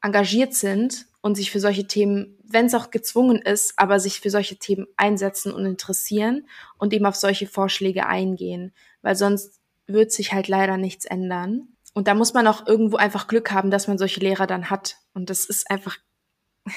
[0.00, 4.30] engagiert sind und sich für solche Themen, wenn es auch gezwungen ist, aber sich für
[4.30, 6.48] solche Themen einsetzen und interessieren
[6.78, 8.72] und eben auf solche Vorschläge eingehen,
[9.02, 11.68] weil sonst wird sich halt leider nichts ändern.
[11.92, 14.96] Und da muss man auch irgendwo einfach Glück haben, dass man solche Lehrer dann hat.
[15.12, 15.98] Und das ist einfach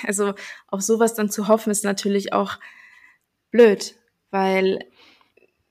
[0.06, 0.34] also
[0.68, 2.60] auf sowas dann zu hoffen, ist natürlich auch
[3.52, 3.96] blöd,
[4.32, 4.80] weil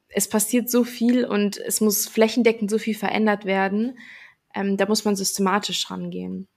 [0.08, 3.98] es passiert so viel und es muss flächendeckend so viel verändert werden.
[4.54, 6.48] Ähm, da muss man systematisch rangehen.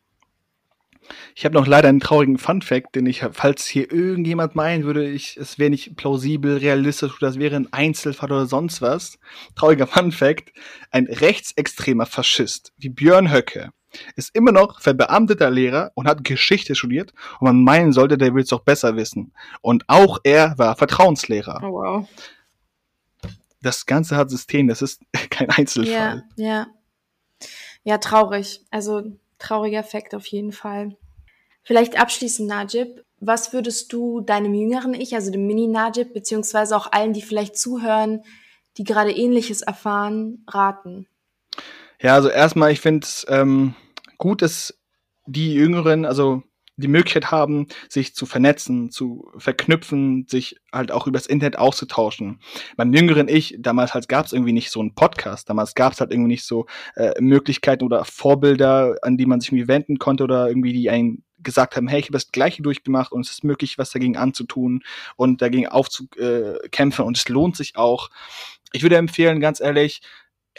[1.36, 5.38] Ich habe noch leider einen traurigen Fun-Fact, den ich, falls hier irgendjemand meinen würde, ich,
[5.38, 9.18] es wäre nicht plausibel, realistisch es wäre ein Einzelfall oder sonst was.
[9.56, 10.54] Trauriger Fun-Fact:
[10.92, 13.72] Ein rechtsextremer Faschist wie Björn Höcke
[14.16, 18.44] ist immer noch verbeamteter Lehrer und hat Geschichte studiert und man meinen sollte, der will
[18.44, 19.34] es doch besser wissen.
[19.62, 21.62] Und auch er war Vertrauenslehrer.
[21.64, 22.08] Oh, wow.
[23.62, 26.24] Das Ganze hat System, das ist kein Einzelfall.
[26.36, 26.68] Ja, ja.
[27.84, 28.66] Ja, traurig.
[28.72, 29.04] Also
[29.38, 30.96] trauriger Fakt auf jeden Fall.
[31.64, 37.14] Vielleicht abschließend, Najib, was würdest du deinem jüngeren Ich, also dem Mini-Najib, beziehungsweise auch allen,
[37.14, 38.24] die vielleicht zuhören,
[38.78, 41.08] die gerade ähnliches erfahren, raten?
[42.02, 43.76] Ja, also erstmal, ich finde es ähm,
[44.18, 44.80] gut, dass
[45.26, 46.44] die Jüngeren, also
[46.78, 52.40] die Möglichkeit haben, sich zu vernetzen, zu verknüpfen, sich halt auch übers Internet auszutauschen.
[52.78, 56.00] Beim jüngeren Ich, damals halt gab es irgendwie nicht so einen Podcast, damals gab es
[56.00, 60.24] halt irgendwie nicht so äh, Möglichkeiten oder Vorbilder, an die man sich irgendwie wenden konnte
[60.24, 63.44] oder irgendwie die einen gesagt haben, hey, ich habe das Gleiche durchgemacht und es ist
[63.44, 64.84] möglich, was dagegen anzutun
[65.16, 68.10] und dagegen aufzukämpfen und es lohnt sich auch.
[68.72, 70.02] Ich würde empfehlen, ganz ehrlich,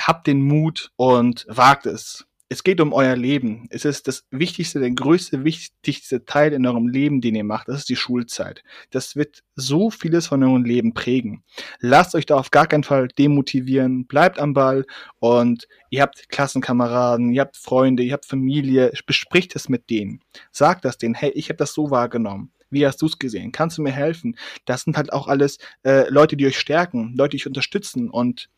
[0.07, 2.27] habt den Mut und wagt es.
[2.53, 3.69] Es geht um euer Leben.
[3.71, 7.69] Es ist das wichtigste, der größte, wichtigste Teil in eurem Leben, den ihr macht.
[7.69, 8.65] Das ist die Schulzeit.
[8.91, 11.45] Das wird so vieles von eurem Leben prägen.
[11.79, 14.05] Lasst euch da auf gar keinen Fall demotivieren.
[14.09, 14.85] Bleibt am Ball
[15.21, 18.91] und ihr habt Klassenkameraden, ihr habt Freunde, ihr habt Familie.
[19.07, 20.21] Bespricht es mit denen.
[20.51, 21.15] Sagt das denen.
[21.15, 22.51] Hey, ich habe das so wahrgenommen.
[22.69, 23.53] Wie hast du es gesehen?
[23.53, 24.37] Kannst du mir helfen?
[24.65, 28.49] Das sind halt auch alles äh, Leute, die euch stärken, Leute, die euch unterstützen und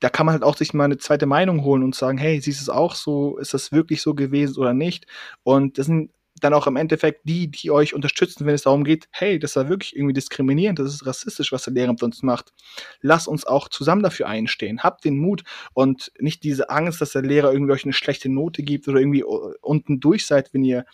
[0.00, 2.60] da kann man halt auch sich mal eine zweite Meinung holen und sagen, hey, siehst
[2.60, 3.38] du es auch so?
[3.38, 5.06] Ist das wirklich so gewesen oder nicht?
[5.42, 9.08] Und das sind dann auch im Endeffekt die, die euch unterstützen, wenn es darum geht,
[9.10, 12.52] hey, das war wirklich irgendwie diskriminierend, das ist rassistisch, was der Lehrer mit uns macht.
[13.00, 14.84] Lass uns auch zusammen dafür einstehen.
[14.84, 15.42] Habt den Mut
[15.74, 19.24] und nicht diese Angst, dass der Lehrer irgendwie euch eine schlechte Note gibt oder irgendwie
[19.24, 20.84] unten durch seid, wenn ihr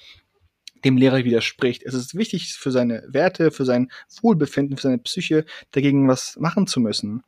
[0.85, 1.83] dem Lehrer widerspricht.
[1.83, 3.91] Es ist wichtig für seine Werte, für sein
[4.21, 7.23] Wohlbefinden, für seine Psyche, dagegen was machen zu müssen.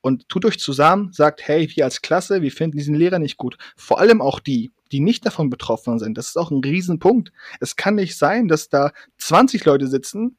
[0.00, 3.58] Und tut euch zusammen, sagt, hey, wir als Klasse, wir finden diesen Lehrer nicht gut.
[3.76, 6.16] Vor allem auch die, die nicht davon betroffen sind.
[6.16, 7.32] Das ist auch ein Riesenpunkt.
[7.60, 10.36] Es kann nicht sein, dass da 20 Leute sitzen,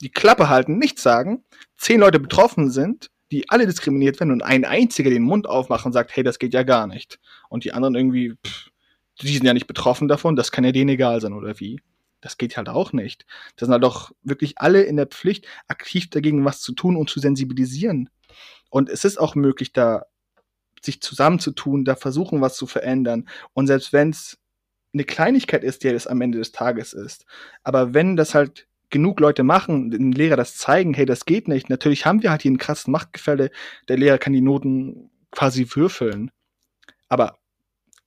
[0.00, 1.44] die Klappe halten, nichts sagen,
[1.78, 5.92] 10 Leute betroffen sind, die alle diskriminiert werden und ein einziger den Mund aufmacht und
[5.92, 7.18] sagt, hey, das geht ja gar nicht.
[7.48, 8.70] Und die anderen irgendwie, pff,
[9.20, 11.80] die sind ja nicht betroffen davon, das kann ja denen egal sein, oder wie?
[12.20, 13.26] Das geht halt auch nicht.
[13.56, 17.08] Das sind halt doch wirklich alle in der Pflicht, aktiv dagegen was zu tun und
[17.08, 18.10] zu sensibilisieren.
[18.70, 20.06] Und es ist auch möglich, da
[20.82, 23.28] sich zusammenzutun, da versuchen, was zu verändern.
[23.52, 24.38] Und selbst wenn es
[24.92, 27.24] eine Kleinigkeit ist, die es am Ende des Tages ist,
[27.62, 31.68] aber wenn das halt genug Leute machen, den Lehrer das zeigen, hey, das geht nicht.
[31.68, 33.50] Natürlich haben wir halt hier einen krassen Machtgefälle.
[33.88, 36.30] Der Lehrer kann die Noten quasi würfeln.
[37.08, 37.38] Aber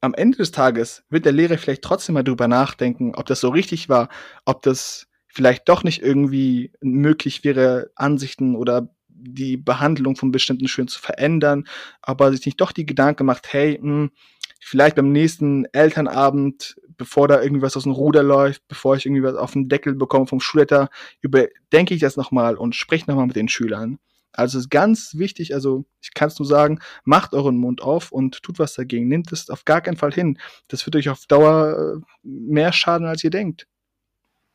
[0.02, 3.50] am Ende des Tages wird der Lehrer vielleicht trotzdem mal drüber nachdenken, ob das so
[3.50, 4.10] richtig war,
[4.46, 10.88] ob das vielleicht doch nicht irgendwie möglich wäre, Ansichten oder die Behandlung von bestimmten Schülern
[10.88, 11.66] zu verändern,
[12.02, 14.12] aber sich nicht doch die Gedanken macht, hey, mh, hm,
[14.60, 19.36] vielleicht beim nächsten Elternabend, bevor da irgendwas aus dem Ruder läuft, bevor ich irgendwie was
[19.36, 20.90] auf den Deckel bekomme vom Schulleiter,
[21.22, 24.00] überdenke ich das nochmal und spreche nochmal mit den Schülern.
[24.34, 28.42] Also ist ganz wichtig, also ich kann es nur sagen, macht euren Mund auf und
[28.44, 29.08] tut was dagegen.
[29.08, 30.38] Nehmt es auf gar keinen Fall hin.
[30.68, 33.68] Das wird euch auf Dauer äh, mehr schaden, als ihr denkt.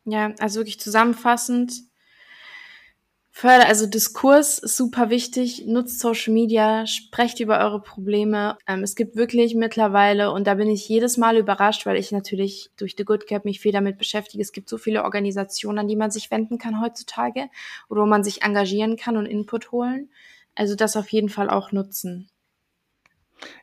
[0.05, 1.73] Ja, also wirklich zusammenfassend,
[3.39, 5.67] Förder, also Diskurs ist super wichtig.
[5.67, 8.57] Nutzt Social Media, sprecht über eure Probleme.
[8.65, 12.71] Ähm, es gibt wirklich mittlerweile, und da bin ich jedes Mal überrascht, weil ich natürlich
[12.77, 14.41] durch The Good Cap mich viel damit beschäftige.
[14.41, 17.47] Es gibt so viele Organisationen, an die man sich wenden kann heutzutage
[17.89, 20.09] oder wo man sich engagieren kann und Input holen.
[20.55, 22.31] Also das auf jeden Fall auch nutzen.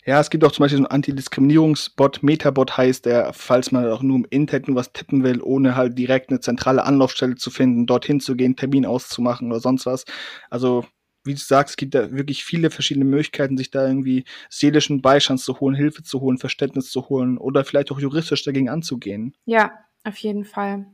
[0.05, 4.03] Ja, es gibt auch zum Beispiel so einen Antidiskriminierungsbot, Metabot heißt der, falls man auch
[4.03, 7.87] nur im Internet nur was tippen will, ohne halt direkt eine zentrale Anlaufstelle zu finden,
[7.87, 10.05] dorthin zu gehen, Termin auszumachen oder sonst was.
[10.51, 10.85] Also,
[11.25, 15.41] wie du sagst, es gibt da wirklich viele verschiedene Möglichkeiten, sich da irgendwie seelischen Beistand
[15.41, 19.35] zu holen, Hilfe zu holen, Verständnis zu holen oder vielleicht auch juristisch dagegen anzugehen.
[19.47, 19.73] Ja,
[20.05, 20.87] auf jeden Fall.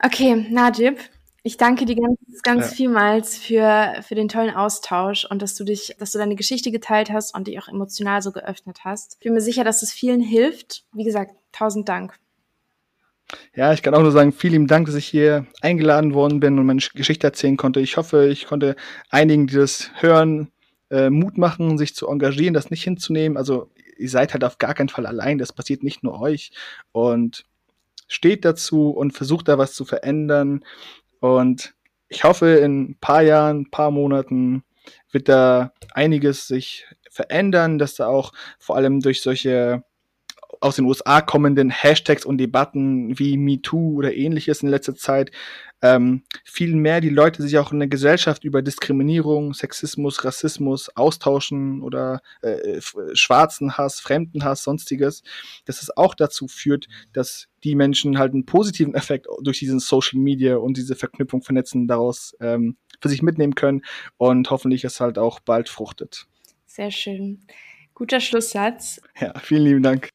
[0.00, 0.98] Okay, Najib,
[1.42, 2.76] ich danke dir ganz, ganz ja.
[2.76, 7.10] vielmals für, für den tollen Austausch und dass du dich, dass du deine Geschichte geteilt
[7.10, 9.14] hast und dich auch emotional so geöffnet hast.
[9.14, 10.84] Ich bin mir sicher, dass es vielen hilft.
[10.92, 12.14] Wie gesagt, tausend Dank.
[13.54, 16.66] Ja, ich kann auch nur sagen, vielen Dank, dass ich hier eingeladen worden bin und
[16.66, 17.80] meine Geschichte erzählen konnte.
[17.80, 18.74] Ich hoffe, ich konnte
[19.10, 20.50] einigen, die das hören,
[20.90, 23.36] äh, Mut machen, sich zu engagieren, das nicht hinzunehmen.
[23.36, 25.38] Also ihr seid halt auf gar keinen Fall allein.
[25.38, 26.52] Das passiert nicht nur euch.
[26.92, 27.44] Und
[28.06, 30.64] steht dazu und versucht da was zu verändern.
[31.20, 31.74] Und
[32.08, 34.62] ich hoffe, in ein paar Jahren, ein paar Monaten
[35.10, 39.84] wird da einiges sich verändern, dass da auch vor allem durch solche
[40.60, 45.30] aus den USA kommenden Hashtags und Debatten wie MeToo oder ähnliches in letzter Zeit
[45.82, 51.82] ähm, viel mehr die Leute sich auch in der Gesellschaft über Diskriminierung, Sexismus, Rassismus austauschen
[51.82, 52.80] oder äh,
[53.12, 55.22] Schwarzenhass, Fremdenhass, sonstiges,
[55.66, 60.18] dass es auch dazu führt, dass die Menschen halt einen positiven Effekt durch diesen Social
[60.18, 63.82] Media und diese Verknüpfung, Vernetzen daraus ähm, für sich mitnehmen können
[64.16, 66.26] und hoffentlich es halt auch bald fruchtet.
[66.66, 67.40] Sehr schön.
[67.94, 69.00] Guter Schlusssatz.
[69.18, 70.10] Ja, vielen lieben Dank.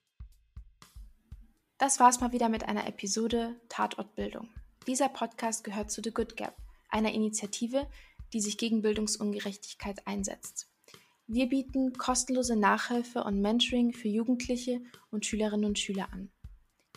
[1.77, 4.47] Das war's mal wieder mit einer Episode Tatortbildung.
[4.87, 6.57] Dieser Podcast gehört zu The Good Gap,
[6.89, 7.87] einer Initiative,
[8.33, 10.67] die sich gegen Bildungsungerechtigkeit einsetzt.
[11.25, 16.29] Wir bieten kostenlose Nachhilfe und Mentoring für Jugendliche und Schülerinnen und Schüler an.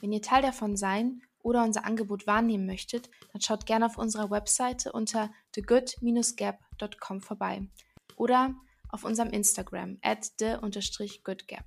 [0.00, 4.30] Wenn ihr Teil davon sein oder unser Angebot wahrnehmen möchtet, dann schaut gerne auf unserer
[4.30, 7.68] Webseite unter thegood-gap.com vorbei
[8.16, 8.56] oder
[8.88, 11.64] auf unserem Instagram at the-goodgap.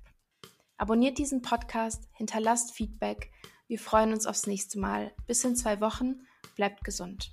[0.76, 3.30] Abonniert diesen Podcast, hinterlasst Feedback.
[3.70, 5.12] Wir freuen uns aufs nächste Mal.
[5.28, 6.26] Bis in zwei Wochen.
[6.56, 7.30] Bleibt gesund.